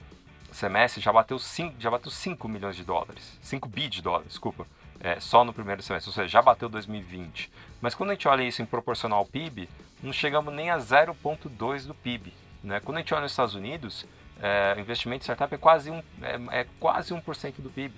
semestre, 0.51 1.01
já 1.01 1.11
bateu 1.11 1.39
5, 1.39 1.75
já 1.79 1.89
bateu 1.89 2.11
5 2.11 2.47
milhões 2.47 2.75
de 2.75 2.83
dólares. 2.83 3.37
5 3.41 3.67
bi 3.67 3.87
de 3.87 4.01
dólares, 4.01 4.29
desculpa. 4.29 4.65
É, 4.99 5.19
só 5.19 5.43
no 5.43 5.51
primeiro 5.51 5.81
semestre, 5.81 6.09
ou 6.09 6.13
seja, 6.13 6.27
já 6.27 6.41
bateu 6.41 6.69
2020. 6.69 7.51
Mas 7.81 7.95
quando 7.95 8.11
a 8.11 8.13
gente 8.13 8.27
olha 8.27 8.43
isso 8.43 8.61
em 8.61 8.65
proporcional 8.65 9.19
ao 9.19 9.25
PIB, 9.25 9.67
não 10.03 10.13
chegamos 10.13 10.53
nem 10.53 10.69
a 10.69 10.77
0,2 10.77 11.87
do 11.87 11.95
PIB. 11.95 12.33
Né? 12.63 12.79
Quando 12.79 12.97
a 12.97 12.99
gente 12.99 13.13
olha 13.13 13.23
nos 13.23 13.31
Estados 13.31 13.55
Unidos, 13.55 14.05
é, 14.39 14.75
o 14.77 14.79
investimento 14.79 15.23
em 15.23 15.25
startup 15.25 15.53
é 15.53 15.57
quase, 15.57 15.89
um, 15.89 16.03
é, 16.21 16.61
é 16.61 16.67
quase 16.79 17.13
1% 17.13 17.55
do 17.57 17.69
PIB. 17.69 17.95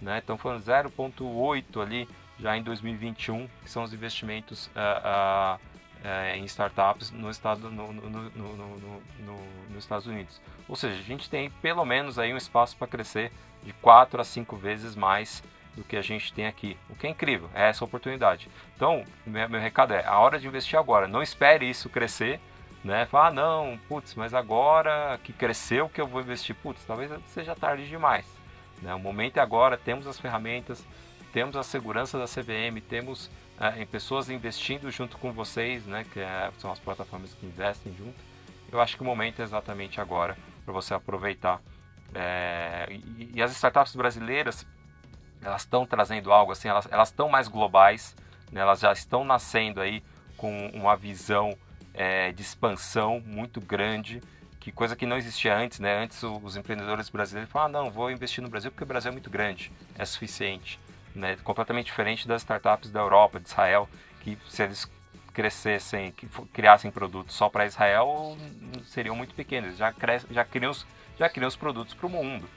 Né? 0.00 0.20
Então, 0.24 0.38
falando 0.38 0.62
0,8 0.62 1.82
ali 1.82 2.08
já 2.38 2.56
em 2.56 2.62
2021, 2.62 3.46
que 3.62 3.70
são 3.70 3.82
os 3.82 3.92
investimentos 3.92 4.66
uh, 4.68 5.56
uh, 5.56 5.60
uh, 6.04 6.36
em 6.36 6.44
startups 6.44 7.10
no 7.10 7.30
estado, 7.30 7.70
no, 7.70 7.92
no, 7.92 8.30
no, 8.30 8.80
nos 9.70 9.78
Estados 9.78 10.06
Unidos. 10.06 10.40
Ou 10.68 10.76
seja, 10.76 10.98
a 10.98 11.04
gente 11.04 11.28
tem 11.28 11.50
pelo 11.50 11.84
menos 11.84 12.18
aí 12.18 12.32
um 12.32 12.36
espaço 12.36 12.76
para 12.76 12.86
crescer 12.86 13.32
de 13.62 13.72
4 13.74 14.20
a 14.20 14.24
5 14.24 14.56
vezes 14.56 14.94
mais 14.94 15.42
do 15.76 15.84
que 15.84 15.96
a 15.96 16.02
gente 16.02 16.32
tem 16.32 16.46
aqui, 16.46 16.76
o 16.88 16.96
que 16.96 17.06
é 17.06 17.10
incrível, 17.10 17.48
é 17.54 17.68
essa 17.68 17.84
oportunidade. 17.84 18.48
Então, 18.74 19.04
meu, 19.24 19.48
meu 19.48 19.60
recado 19.60 19.94
é, 19.94 20.04
a 20.04 20.18
hora 20.18 20.38
de 20.38 20.46
investir 20.46 20.78
agora, 20.78 21.06
não 21.06 21.22
espere 21.22 21.68
isso 21.68 21.88
crescer, 21.88 22.40
né? 22.82 23.06
Fala, 23.06 23.28
ah, 23.28 23.30
não, 23.30 23.80
putz, 23.88 24.14
mas 24.14 24.34
agora 24.34 25.18
que 25.22 25.32
cresceu 25.32 25.88
que 25.88 26.00
eu 26.00 26.06
vou 26.06 26.20
investir, 26.20 26.56
putz, 26.56 26.82
talvez 26.84 27.10
seja 27.26 27.54
tarde 27.54 27.86
demais. 27.88 28.26
Né? 28.82 28.94
O 28.94 28.98
momento 28.98 29.36
é 29.36 29.40
agora, 29.40 29.76
temos 29.76 30.06
as 30.06 30.18
ferramentas, 30.18 30.84
temos 31.32 31.56
a 31.56 31.62
segurança 31.62 32.18
da 32.18 32.24
CVM, 32.24 32.80
temos 32.88 33.30
é, 33.60 33.84
pessoas 33.84 34.30
investindo 34.30 34.90
junto 34.90 35.18
com 35.18 35.32
vocês, 35.32 35.84
né, 35.84 36.06
que 36.10 36.18
é, 36.18 36.50
são 36.58 36.72
as 36.72 36.78
plataformas 36.78 37.34
que 37.34 37.44
investem 37.44 37.94
junto. 37.94 38.18
Eu 38.72 38.80
acho 38.80 38.96
que 38.96 39.02
o 39.02 39.04
momento 39.04 39.40
é 39.40 39.42
exatamente 39.42 40.00
agora 40.00 40.36
para 40.64 40.72
você 40.72 40.94
aproveitar. 40.94 41.60
É, 42.14 42.86
e, 42.90 43.32
e, 43.34 43.42
as 43.42 43.52
startups 43.52 43.94
brasileiras, 43.94 44.66
elas 45.42 45.62
estão 45.62 45.84
trazendo 45.84 46.32
algo 46.32 46.52
assim, 46.52 46.68
elas 46.68 47.08
estão 47.08 47.28
mais 47.28 47.48
globais, 47.48 48.16
né, 48.50 48.62
elas 48.62 48.80
já 48.80 48.92
estão 48.92 49.24
nascendo 49.24 49.80
aí 49.80 50.02
com 50.38 50.68
uma 50.68 50.96
visão 50.96 51.56
é, 51.92 52.32
de 52.32 52.40
expansão 52.40 53.20
muito 53.20 53.60
grande, 53.60 54.22
que 54.58 54.72
coisa 54.72 54.96
que 54.96 55.04
não 55.04 55.16
existia 55.16 55.56
antes, 55.56 55.80
né? 55.80 56.02
Antes 56.02 56.22
os 56.22 56.56
empreendedores 56.56 57.08
brasileiros 57.08 57.50
falavam, 57.50 57.80
ah, 57.80 57.84
não, 57.84 57.90
vou 57.90 58.10
investir 58.10 58.42
no 58.42 58.48
Brasil 58.48 58.70
porque 58.70 58.84
o 58.84 58.86
Brasil 58.86 59.10
é 59.10 59.12
muito 59.12 59.30
grande, 59.30 59.72
é 59.98 60.04
suficiente 60.04 60.78
né, 61.14 61.36
completamente 61.42 61.86
diferente 61.86 62.26
das 62.26 62.42
startups 62.42 62.90
da 62.90 63.00
Europa, 63.00 63.40
de 63.40 63.48
Israel, 63.48 63.88
que 64.20 64.38
se 64.48 64.62
eles 64.62 64.90
crescessem, 65.32 66.12
que 66.12 66.26
criassem 66.52 66.90
produtos 66.90 67.34
só 67.34 67.48
para 67.48 67.66
Israel, 67.66 68.36
seriam 68.84 69.16
muito 69.16 69.34
pequenos, 69.34 69.76
já, 69.76 69.94
já, 70.30 70.44
criam, 70.44 70.70
os, 70.70 70.86
já 71.18 71.28
criam 71.28 71.48
os 71.48 71.56
produtos 71.56 71.94
para 71.94 72.06
o 72.06 72.10
mundo. 72.10 72.48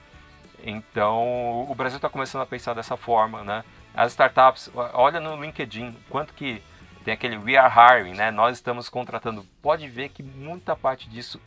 Então, 0.63 1.65
o 1.69 1.75
Brasil 1.75 1.97
está 1.97 2.09
começando 2.09 2.41
a 2.41 2.45
pensar 2.45 2.73
dessa 2.73 2.95
forma, 2.95 3.43
né? 3.43 3.63
As 3.93 4.13
startups, 4.13 4.71
olha 4.93 5.19
no 5.19 5.41
LinkedIn, 5.41 5.95
quanto 6.09 6.33
que 6.33 6.63
tem 7.03 7.13
aquele 7.13 7.37
We 7.37 7.57
Are 7.57 7.71
Hiring, 7.71 8.13
né? 8.13 8.31
Nós 8.31 8.57
estamos 8.57 8.87
contratando. 8.87 9.45
Pode 9.61 9.87
ver 9.89 10.09
que 10.09 10.23
muita 10.23 10.75
parte 10.75 11.09
disso 11.09 11.39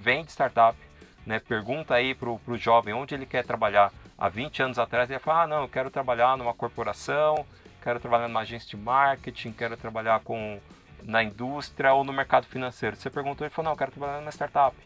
vem 0.00 0.24
de 0.24 0.32
startup, 0.32 0.76
né? 1.24 1.38
Pergunta 1.38 1.94
aí 1.94 2.14
para 2.14 2.28
o 2.28 2.58
jovem 2.58 2.92
onde 2.92 3.14
ele 3.14 3.24
quer 3.24 3.44
trabalhar 3.44 3.92
há 4.18 4.28
20 4.28 4.62
anos 4.62 4.78
atrás, 4.78 5.10
ia 5.10 5.20
falar: 5.20 5.42
ah, 5.42 5.46
não, 5.46 5.62
eu 5.62 5.68
quero 5.68 5.90
trabalhar 5.90 6.36
numa 6.36 6.54
corporação, 6.54 7.46
quero 7.82 8.00
trabalhar 8.00 8.28
numa 8.28 8.40
agência 8.40 8.68
de 8.68 8.76
marketing, 8.76 9.52
quero 9.52 9.76
trabalhar 9.76 10.20
com 10.20 10.60
na 11.02 11.22
indústria 11.22 11.92
ou 11.92 12.04
no 12.04 12.12
mercado 12.12 12.46
financeiro. 12.46 12.96
Você 12.96 13.10
perguntou, 13.10 13.46
ele 13.46 13.54
falou: 13.54 13.66
não, 13.66 13.72
eu 13.72 13.78
quero 13.78 13.92
trabalhar 13.92 14.18
numa 14.18 14.30
startup. 14.30 14.76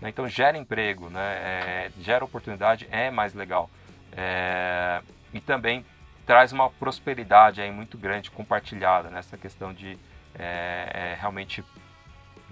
Né? 0.00 0.08
Então 0.08 0.28
gera 0.28 0.56
emprego, 0.56 1.10
né? 1.10 1.20
É, 1.20 1.90
gera 2.00 2.24
oportunidade, 2.24 2.86
é 2.90 3.10
mais 3.10 3.34
legal. 3.34 3.70
É, 4.12 5.02
e 5.32 5.40
também 5.40 5.84
traz 6.24 6.52
uma 6.52 6.70
prosperidade 6.70 7.60
aí 7.60 7.70
muito 7.70 7.96
grande 7.96 8.30
compartilhada 8.30 9.10
nessa 9.10 9.36
questão 9.36 9.72
de 9.72 9.98
é, 10.38 10.90
é 10.92 11.18
realmente 11.20 11.64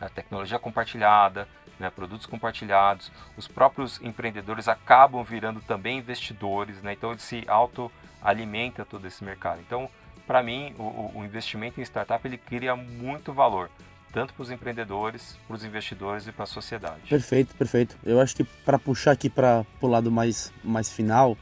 a 0.01 0.09
tecnologia 0.09 0.59
compartilhada, 0.59 1.49
né, 1.79 1.91
produtos 1.91 2.27
compartilhados. 2.27 3.11
Os 3.37 3.49
próprios 3.49 4.01
empreendedores 4.03 4.69
acabam 4.69 5.23
virando 5.23 5.61
também 5.61 5.99
investidores, 5.99 6.83
né, 6.83 6.93
então 6.93 7.11
ele 7.11 7.21
se 7.21 7.45
autoalimenta 7.47 8.85
todo 8.85 9.07
esse 9.07 9.25
mercado. 9.25 9.61
Então, 9.61 9.89
para 10.27 10.43
mim, 10.43 10.75
o, 10.79 11.19
o, 11.19 11.25
investimento 11.25 11.81
em 11.81 11.83
startup 11.83 12.27
ele 12.27 12.39
cria 12.39 12.75
muito 12.75 13.33
valor, 13.33 13.71
tanto 14.13 14.33
para 14.33 14.43
os 14.43 14.51
empreendedores, 14.51 15.37
para 15.47 15.57
os 15.57 15.65
investidores 15.65 16.27
e 16.27 16.33
para 16.33 16.45
a 16.45 16.47
sociedade. 16.47 17.03
Perfeito, 17.09 17.55
perfeito. 17.55 17.97
Eu 18.05 18.21
acho 18.21 18.35
que 18.35 18.45
para 18.45 18.79
puxar 18.79 19.13
aqui 19.13 19.29
para 19.29 19.67
o 19.81 19.87
lado 19.87 20.11
mais, 20.11 20.53
mais 20.63 20.91
final, 20.91 21.37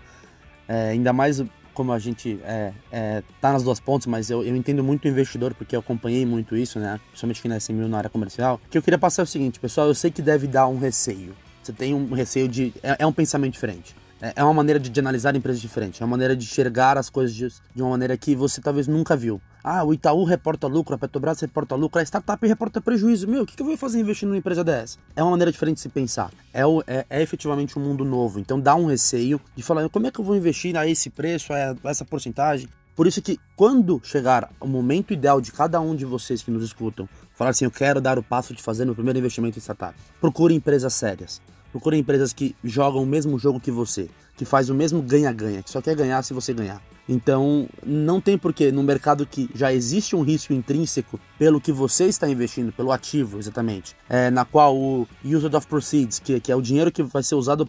é, 0.67 0.91
ainda 0.91 1.13
mais 1.13 1.41
como 1.75 1.93
a 1.93 1.99
gente 1.99 2.39
é, 2.45 2.73
é, 2.91 3.23
tá 3.41 3.53
nas 3.53 3.63
duas 3.63 3.81
pontas, 3.81 4.07
mas 4.07 4.31
eu, 4.31 4.43
eu 4.45 4.55
entendo 4.57 4.83
muito 4.83 5.05
o 5.05 5.09
investidor, 5.09 5.55
porque 5.55 5.75
eu 5.75 5.81
acompanhei 5.81 6.25
muito 6.27 6.57
isso, 6.57 6.79
né? 6.79 7.01
Principalmente 7.09 7.43
quem 7.43 7.49
nasce 7.51 7.73
mil 7.73 7.89
na 7.89 7.99
área 7.99 8.11
comercial. 8.11 8.61
que 8.71 8.79
eu 8.79 8.83
queria 8.83 8.99
passar 8.99 9.23
é 9.23 9.25
o 9.25 9.27
seguinte, 9.27 9.59
pessoal, 9.59 9.89
eu 9.89 9.95
sei 9.95 10.11
que 10.11 10.23
deve 10.23 10.47
dar 10.47 10.69
um 10.69 10.79
receio. 10.79 11.35
Você 11.63 11.73
tem 11.73 11.95
um 11.95 12.13
receio 12.13 12.49
de. 12.49 12.73
É, 12.83 12.97
é 13.01 13.07
um 13.07 13.13
pensamento 13.13 13.53
diferente. 13.53 13.95
É, 14.23 14.35
é 14.37 14.45
uma 14.45 14.55
maneira 14.55 14.79
de, 14.79 14.89
de, 14.89 15.01
analisar 15.01 15.35
empresas 15.35 15.61
diferente. 15.61 16.01
É 16.01 16.05
uma 16.05 16.13
maneira 16.13 16.37
de 16.37 16.45
enxergar 16.45 16.97
as 16.97 17.11
coisas 17.11 17.35
de, 17.35 17.49
de 17.75 17.83
uma 17.83 17.91
maneira 17.91 18.17
que 18.17 18.37
você 18.37 18.61
talvez 18.61 18.87
nunca 18.87 19.17
viu. 19.17 19.43
Ah, 19.65 19.83
o 19.83 19.93
Itaú 19.93 20.23
reporta 20.23 20.69
lucro, 20.69 20.95
a 20.95 20.99
Petrobras 20.99 21.41
reporta 21.41 21.75
lucro, 21.75 22.01
a 22.01 22.05
startup 22.05 22.47
reporta 22.47 22.81
prejuízo. 22.81 23.27
Meu, 23.27 23.43
o 23.43 23.47
que, 23.47 23.57
que 23.57 23.63
eu 23.63 23.67
vou 23.67 23.77
fazer 23.77 23.99
investindo 23.99 24.29
numa 24.29 24.39
empresa 24.39 24.63
dessa? 24.63 24.97
É 25.17 25.23
uma 25.23 25.33
maneira 25.33 25.51
diferente 25.51 25.77
de 25.77 25.83
se 25.83 25.89
pensar. 25.89 26.31
É, 26.53 26.65
o, 26.65 26.83
é, 26.87 27.05
é, 27.11 27.21
efetivamente 27.21 27.77
um 27.77 27.83
mundo 27.83 28.05
novo. 28.05 28.39
Então 28.39 28.61
dá 28.61 28.77
um 28.77 28.87
receio 28.87 29.41
de 29.57 29.63
falar, 29.63 29.89
como 29.89 30.07
é 30.07 30.11
que 30.13 30.21
eu 30.21 30.25
vou 30.25 30.37
investir 30.37 30.77
a 30.77 30.87
esse 30.87 31.11
preço, 31.11 31.53
a 31.53 31.77
essa 31.85 32.05
porcentagem? 32.05 32.69
Por 32.95 33.09
isso 33.09 33.21
que 33.21 33.41
quando 33.57 34.01
chegar 34.05 34.51
o 34.61 34.67
momento 34.69 35.13
ideal 35.13 35.41
de 35.41 35.51
cada 35.51 35.81
um 35.81 35.97
de 35.97 36.05
vocês 36.05 36.43
que 36.43 36.51
nos 36.51 36.63
escutam, 36.63 37.09
falar 37.35 37.51
assim, 37.51 37.65
eu 37.65 37.71
quero 37.71 38.01
dar 38.01 38.19
o 38.19 38.23
passo 38.23 38.55
de 38.55 38.63
fazer 38.63 38.85
meu 38.85 38.95
primeiro 38.95 39.19
investimento 39.19 39.59
em 39.59 39.61
startup. 39.61 39.95
Procure 40.21 40.55
empresas 40.55 40.93
sérias. 40.95 41.41
Procure 41.73 41.97
empresas 41.97 42.33
que 42.33 42.55
jogam 42.63 43.03
o 43.03 43.07
mesmo 43.07 43.39
jogo 43.39 43.59
que 43.59 43.71
você, 43.71 44.09
que 44.37 44.45
faz 44.45 44.69
o 44.71 44.75
mesmo 44.75 45.03
ganha-ganha, 45.03 45.63
que 45.63 45.71
só 45.71 45.83
quer 45.83 45.97
ganhar 45.97 46.23
se 46.23 46.33
você 46.33 46.53
ganhar. 46.53 46.81
Então, 47.09 47.69
não 47.85 48.21
tem 48.21 48.39
porquê, 48.39 48.71
no 48.71 48.83
mercado 48.83 49.27
que 49.27 49.51
já 49.55 49.73
existe 49.73 50.15
um 50.15 50.23
risco 50.23 50.53
intrínseco 50.53 51.19
pelo 51.39 51.61
que 51.61 51.73
você 51.73 52.05
está 52.05 52.29
investindo, 52.29 52.73
pelo 52.73 52.93
ativo, 52.93 53.39
exatamente, 53.39 53.97
é, 54.09 54.31
na 54.31 54.45
qual 54.45 54.77
o 54.77 55.09
Used 55.25 55.55
of 55.55 55.67
Proceeds, 55.67 56.21
que, 56.21 56.39
que 56.39 56.53
é 56.53 56.57
o 56.57 56.63
dinheiro 56.63 56.93
que 56.93 57.03
vai 57.03 57.23
ser 57.23 57.35
usado 57.35 57.67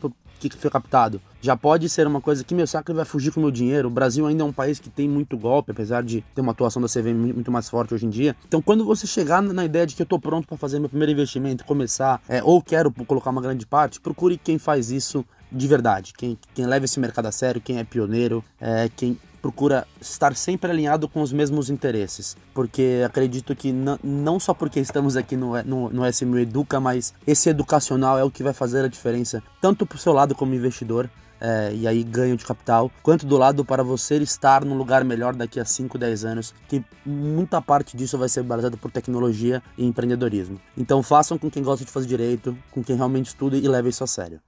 que 0.50 0.58
foi 0.58 0.70
captado, 0.70 1.22
já 1.42 1.56
pode 1.58 1.90
ser 1.90 2.08
uma 2.08 2.22
coisa 2.22 2.44
que 2.44 2.56
meu 2.56 2.66
saco 2.66 2.94
vai 2.94 3.06
fugir 3.06 3.32
com 3.32 3.40
o 3.40 3.44
meu 3.44 3.52
dinheiro. 3.52 3.88
O 3.88 3.92
Brasil 3.92 4.26
ainda 4.26 4.44
é 4.44 4.46
um 4.46 4.54
país 4.54 4.80
que 4.80 4.90
tem 4.90 5.10
muito 5.10 5.38
golpe, 5.38 5.72
apesar 5.72 6.04
de 6.04 6.24
ter 6.34 6.42
uma 6.42 6.52
atuação 6.52 6.82
da 6.82 6.88
CVM 6.88 7.34
muito 7.34 7.52
mais 7.52 7.70
forte 7.70 7.94
hoje 7.94 8.06
em 8.06 8.10
dia. 8.10 8.36
Então, 8.48 8.62
quando 8.62 8.86
você 8.86 9.06
chegar 9.06 9.42
na 9.42 9.66
ideia 9.66 9.86
de 9.86 9.96
que 9.96 10.02
eu 10.02 10.06
estou 10.06 10.20
pronto 10.20 10.48
para 10.48 10.58
fazer 10.58 10.80
meu 10.80 10.90
primeiro 10.90 11.12
investimento, 11.12 11.66
começar, 11.66 12.22
é, 12.30 12.42
ou 12.44 12.62
quero 12.62 12.92
colocar 13.06 13.30
uma 13.30 13.42
grande 13.42 13.66
parte, 13.66 14.00
procure 14.00 14.38
quem 14.38 14.58
faz 14.58 14.92
isso 14.92 15.26
de 15.52 15.68
verdade, 15.68 16.14
quem, 16.18 16.38
quem 16.56 16.66
leva 16.66 16.86
esse 16.86 17.00
mercado 17.00 17.28
a 17.28 17.32
sério, 17.32 17.62
quem 17.62 17.78
é 17.78 17.84
pioneiro, 17.84 18.44
é, 18.60 18.90
quem 18.96 19.18
procura 19.44 19.86
estar 20.00 20.34
sempre 20.38 20.72
alinhado 20.72 21.10
com 21.10 21.22
os 21.22 21.34
mesmos 21.34 21.70
interesses. 21.70 22.38
Porque 22.54 23.04
acredito 23.06 23.54
que 23.54 23.74
não 24.02 24.40
só 24.40 24.54
porque 24.54 24.80
estamos 24.80 25.18
aqui 25.18 25.36
no, 25.36 25.62
no, 25.64 25.90
no 25.90 26.08
SMU 26.08 26.40
Educa, 26.40 26.80
mas 26.80 27.14
esse 27.28 27.50
educacional 27.50 28.18
é 28.18 28.24
o 28.24 28.32
que 28.32 28.42
vai 28.42 28.54
fazer 28.54 28.86
a 28.86 28.88
diferença, 28.88 29.44
tanto 29.62 29.86
para 29.86 29.98
o 29.98 30.00
seu 30.00 30.14
lado 30.14 30.34
como 30.34 30.56
investidor, 30.56 31.10
é, 31.42 31.74
e 31.76 31.86
aí 31.86 32.04
ganho 32.04 32.38
de 32.38 32.46
capital, 32.46 32.90
quanto 33.02 33.26
do 33.26 33.38
lado 33.38 33.66
para 33.66 33.84
você 33.84 34.16
estar 34.20 34.64
num 34.64 34.78
lugar 34.78 35.04
melhor 35.04 35.36
daqui 35.36 35.60
a 35.60 35.66
5, 35.66 35.98
10 35.98 36.24
anos, 36.24 36.56
que 36.70 36.82
muita 37.06 37.62
parte 37.62 37.98
disso 37.98 38.18
vai 38.18 38.30
ser 38.30 38.44
baseada 38.44 38.78
por 38.78 38.90
tecnologia 38.90 39.62
e 39.78 39.86
empreendedorismo. 39.86 40.58
Então 40.78 41.04
façam 41.04 41.38
com 41.38 41.52
quem 41.52 41.62
gosta 41.62 41.84
de 41.84 41.92
fazer 41.92 42.08
direito, 42.08 42.58
com 42.72 42.82
quem 42.82 42.96
realmente 42.96 43.28
estuda 43.28 43.58
e 43.58 43.68
leve 43.68 43.90
isso 43.90 44.06
a 44.06 44.08
sério. 44.08 44.40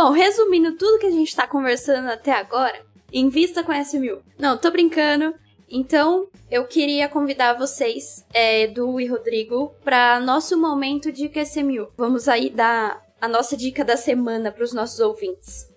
Bom, 0.00 0.12
resumindo 0.12 0.76
tudo 0.76 1.00
que 1.00 1.06
a 1.06 1.10
gente 1.10 1.34
tá 1.34 1.44
conversando 1.44 2.08
até 2.08 2.30
agora, 2.30 2.86
invista 3.12 3.64
com 3.64 3.72
S1000. 3.72 4.20
Não, 4.38 4.56
tô 4.56 4.70
brincando. 4.70 5.34
Então, 5.68 6.28
eu 6.48 6.64
queria 6.68 7.08
convidar 7.08 7.58
vocês, 7.58 8.24
é, 8.32 8.68
Du 8.68 9.00
e 9.00 9.08
Rodrigo, 9.08 9.74
para 9.82 10.20
nosso 10.20 10.56
momento 10.56 11.10
de 11.10 11.28
QSMU. 11.28 11.88
Vamos 11.96 12.28
aí 12.28 12.48
dar 12.48 13.02
a 13.20 13.26
nossa 13.26 13.56
dica 13.56 13.84
da 13.84 13.96
semana 13.96 14.52
para 14.52 14.62
os 14.62 14.72
nossos 14.72 15.00
ouvintes. 15.00 15.68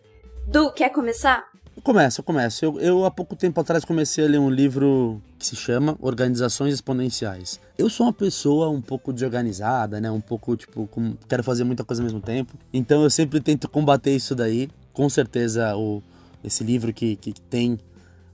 Du, 0.46 0.72
quer 0.72 0.90
começar? 0.90 1.50
Eu 1.82 1.84
começo, 1.84 2.22
eu 2.22 2.24
começo. 2.24 2.64
Eu, 2.64 2.80
eu, 2.80 3.06
há 3.06 3.10
pouco 3.10 3.36
tempo 3.36 3.60
atrás 3.60 3.84
comecei 3.84 4.24
a 4.24 4.28
ler 4.28 4.38
um 4.38 4.52
livro 4.52 5.20
que 5.40 5.48
se 5.48 5.56
chama 5.56 5.98
Organizações 6.00 6.76
Exponenciais. 6.76 7.60
Eu 7.76 7.90
sou 7.90 8.06
uma 8.06 8.14
pessoa 8.14 8.70
um 8.70 8.80
pouco 8.80 9.12
desorganizada, 9.12 10.00
né? 10.00 10.12
Um 10.12 10.22
pouco, 10.22 10.56
tipo, 10.56 10.86
com, 10.86 11.16
quero 11.28 11.44
fazer 11.44 11.64
muita 11.64 11.84
coisa 11.84 12.04
ao 12.04 12.06
mesmo 12.06 12.22
tempo. 12.22 12.54
Então 12.72 13.02
eu 13.02 13.10
sempre 13.10 13.42
tento 13.42 13.68
combater 13.68 14.16
isso 14.16 14.36
daí. 14.36 14.70
Com 14.94 15.10
certeza, 15.10 15.76
o, 15.76 16.04
esse 16.44 16.64
livro 16.64 16.94
que, 16.94 17.16
que 17.16 17.34
tem 17.34 17.80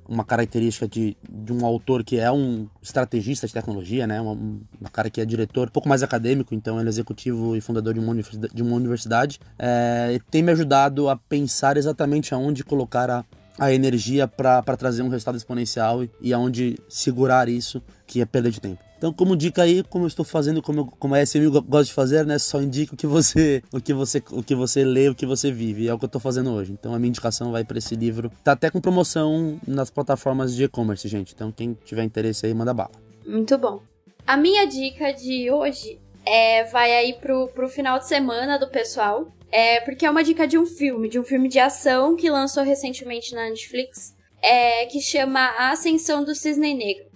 uma 0.09 0.25
característica 0.25 0.85
de, 0.85 1.15
de 1.29 1.53
um 1.53 1.65
autor 1.65 2.03
que 2.03 2.17
é 2.17 2.29
um 2.29 2.67
estrategista 2.81 3.47
de 3.47 3.53
tecnologia, 3.53 4.05
né? 4.05 4.19
Uma 4.19 4.89
cara 4.91 5.09
que 5.09 5.21
é 5.21 5.25
diretor, 5.25 5.69
um 5.69 5.71
pouco 5.71 5.87
mais 5.87 6.03
acadêmico, 6.03 6.53
então 6.53 6.79
ele 6.79 6.87
é 6.87 6.89
executivo 6.89 7.55
e 7.55 7.61
fundador 7.61 7.93
de 7.93 7.99
uma 8.01 8.11
universidade, 8.11 8.53
de 8.53 8.61
uma 8.61 8.75
universidade 8.75 9.39
é, 9.57 10.19
tem 10.29 10.43
me 10.43 10.51
ajudado 10.51 11.07
a 11.09 11.15
pensar 11.15 11.77
exatamente 11.77 12.33
aonde 12.33 12.63
colocar 12.63 13.09
a, 13.09 13.25
a 13.59 13.73
energia 13.73 14.27
para 14.27 14.61
trazer 14.77 15.01
um 15.01 15.09
resultado 15.09 15.37
exponencial 15.37 16.03
e, 16.21 16.33
aonde 16.33 16.77
segurar 16.87 17.49
isso, 17.49 17.81
que 18.05 18.21
é 18.21 18.25
perda 18.25 18.51
de 18.51 18.59
tempo. 18.59 18.87
Então, 18.97 19.13
como 19.13 19.35
dica 19.35 19.61
aí, 19.61 19.83
como 19.83 20.05
eu 20.05 20.07
estou 20.07 20.25
fazendo, 20.25 20.59
como, 20.61 20.87
como 20.97 21.13
a 21.13 21.21
SMU 21.21 21.61
gosta 21.61 21.85
de 21.85 21.93
fazer, 21.93 22.25
né? 22.25 22.39
Só 22.39 22.59
indica 22.59 22.95
o 22.95 22.97
que 22.97 23.05
você, 23.05 23.61
o 23.71 23.79
que 23.79 23.93
você, 23.93 24.23
o 24.31 24.41
que 24.41 24.55
você 24.55 24.83
lê, 24.83 25.07
o 25.07 25.13
que 25.13 25.25
você 25.25 25.51
vive. 25.51 25.87
É 25.87 25.93
o 25.93 25.99
que 25.99 26.05
eu 26.05 26.07
estou 26.07 26.21
fazendo 26.21 26.51
hoje. 26.51 26.71
Então, 26.71 26.95
a 26.95 26.99
minha 26.99 27.09
indicação 27.09 27.51
vai 27.51 27.63
para 27.63 27.77
esse 27.77 27.95
livro. 27.95 28.31
Tá 28.43 28.53
até 28.53 28.71
com 28.71 28.81
promoção 28.81 29.59
nas 29.67 29.91
plataformas 29.91 30.55
de 30.55 30.63
e-commerce, 30.63 31.07
gente. 31.07 31.33
Então, 31.35 31.51
quem 31.51 31.77
tiver 31.85 32.03
interesse 32.03 32.47
aí, 32.47 32.53
manda 32.55 32.73
bala. 32.73 32.91
Muito 33.23 33.55
bom. 33.57 33.81
A 34.25 34.35
minha 34.35 34.65
dica 34.65 35.11
de 35.11 35.51
hoje 35.51 35.99
é 36.25 36.63
vai 36.65 36.91
aí 36.93 37.13
pro, 37.13 37.47
pro 37.49 37.69
final 37.69 37.99
de 37.99 38.07
semana 38.07 38.57
do 38.57 38.67
pessoal. 38.67 39.27
É 39.51 39.79
porque 39.81 40.05
é 40.05 40.09
uma 40.09 40.23
dica 40.23 40.47
de 40.47 40.57
um 40.57 40.65
filme, 40.65 41.07
de 41.07 41.19
um 41.19 41.23
filme 41.23 41.47
de 41.47 41.59
ação 41.59 42.15
que 42.15 42.29
lançou 42.29 42.63
recentemente 42.63 43.33
na 43.33 43.49
Netflix, 43.49 44.15
é, 44.41 44.85
que 44.87 44.99
chama 45.01 45.39
A 45.39 45.71
Ascensão 45.71 46.23
do 46.23 46.35
Cisne 46.35 46.73
Negro 46.73 47.07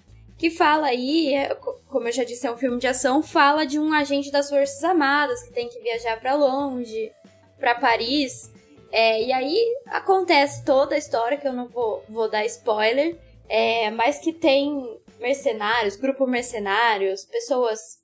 que 0.42 0.50
fala 0.50 0.88
aí, 0.88 1.36
é, 1.36 1.54
como 1.88 2.08
eu 2.08 2.12
já 2.12 2.24
disse, 2.24 2.48
é 2.48 2.52
um 2.52 2.58
filme 2.58 2.80
de 2.80 2.88
ação, 2.88 3.22
fala 3.22 3.64
de 3.64 3.78
um 3.78 3.94
agente 3.94 4.32
das 4.32 4.50
Forças 4.50 4.84
Armadas 4.84 5.44
que 5.44 5.54
tem 5.54 5.70
que 5.70 5.80
viajar 5.82 6.20
para 6.20 6.34
longe, 6.34 7.12
para 7.60 7.76
Paris. 7.76 8.52
É, 8.92 9.22
e 9.22 9.32
aí 9.32 9.56
acontece 9.86 10.66
toda 10.66 10.96
a 10.96 10.98
história, 10.98 11.38
que 11.38 11.48
eu 11.48 11.54
não 11.54 11.68
vou, 11.68 12.04
vou 12.10 12.28
dar 12.28 12.44
spoiler, 12.46 13.16
é, 13.48 13.92
mas 13.92 14.18
que 14.18 14.34
tem 14.34 15.00
mercenários, 15.20 15.96
grupo 15.96 16.26
mercenários, 16.26 17.24
pessoas 17.24 18.01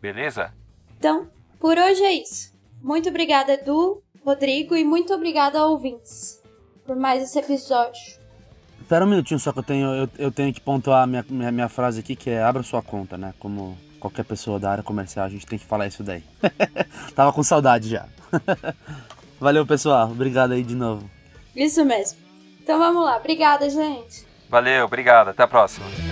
Beleza? 0.00 0.54
Então, 0.98 1.28
por 1.58 1.76
hoje 1.76 2.04
é 2.04 2.12
isso. 2.12 2.52
Muito 2.80 3.08
obrigada, 3.08 3.54
Edu. 3.54 4.00
Rodrigo, 4.24 4.76
e 4.76 4.84
muito 4.84 5.12
obrigada 5.12 5.58
a 5.58 5.66
ouvintes 5.66 6.40
por 6.84 6.96
mais 6.96 7.22
esse 7.22 7.38
episódio. 7.38 8.20
Espera 8.80 9.04
um 9.04 9.08
minutinho 9.08 9.40
só 9.40 9.52
que 9.52 9.58
eu 9.58 9.62
tenho, 9.62 9.94
eu, 9.94 10.08
eu 10.18 10.30
tenho 10.30 10.52
que 10.52 10.60
pontuar 10.60 11.06
minha, 11.06 11.24
minha, 11.28 11.50
minha 11.50 11.68
frase 11.68 12.00
aqui, 12.00 12.14
que 12.14 12.30
é 12.30 12.42
abra 12.42 12.62
sua 12.62 12.82
conta, 12.82 13.16
né? 13.16 13.34
Como 13.38 13.76
qualquer 14.02 14.24
pessoa 14.24 14.58
da 14.58 14.70
área 14.70 14.82
comercial, 14.82 15.24
a 15.24 15.28
gente 15.28 15.46
tem 15.46 15.58
que 15.58 15.64
falar 15.64 15.86
isso 15.86 16.02
daí. 16.02 16.24
Tava 17.14 17.32
com 17.32 17.42
saudade 17.42 17.88
já. 17.88 18.06
Valeu, 19.38 19.64
pessoal. 19.64 20.10
Obrigado 20.10 20.52
aí 20.52 20.64
de 20.64 20.74
novo. 20.74 21.08
Isso 21.54 21.84
mesmo. 21.84 22.18
Então 22.60 22.78
vamos 22.78 23.04
lá. 23.04 23.16
Obrigada, 23.16 23.70
gente. 23.70 24.26
Valeu, 24.48 24.84
obrigado. 24.84 25.28
Até 25.28 25.44
a 25.44 25.48
próxima. 25.48 26.11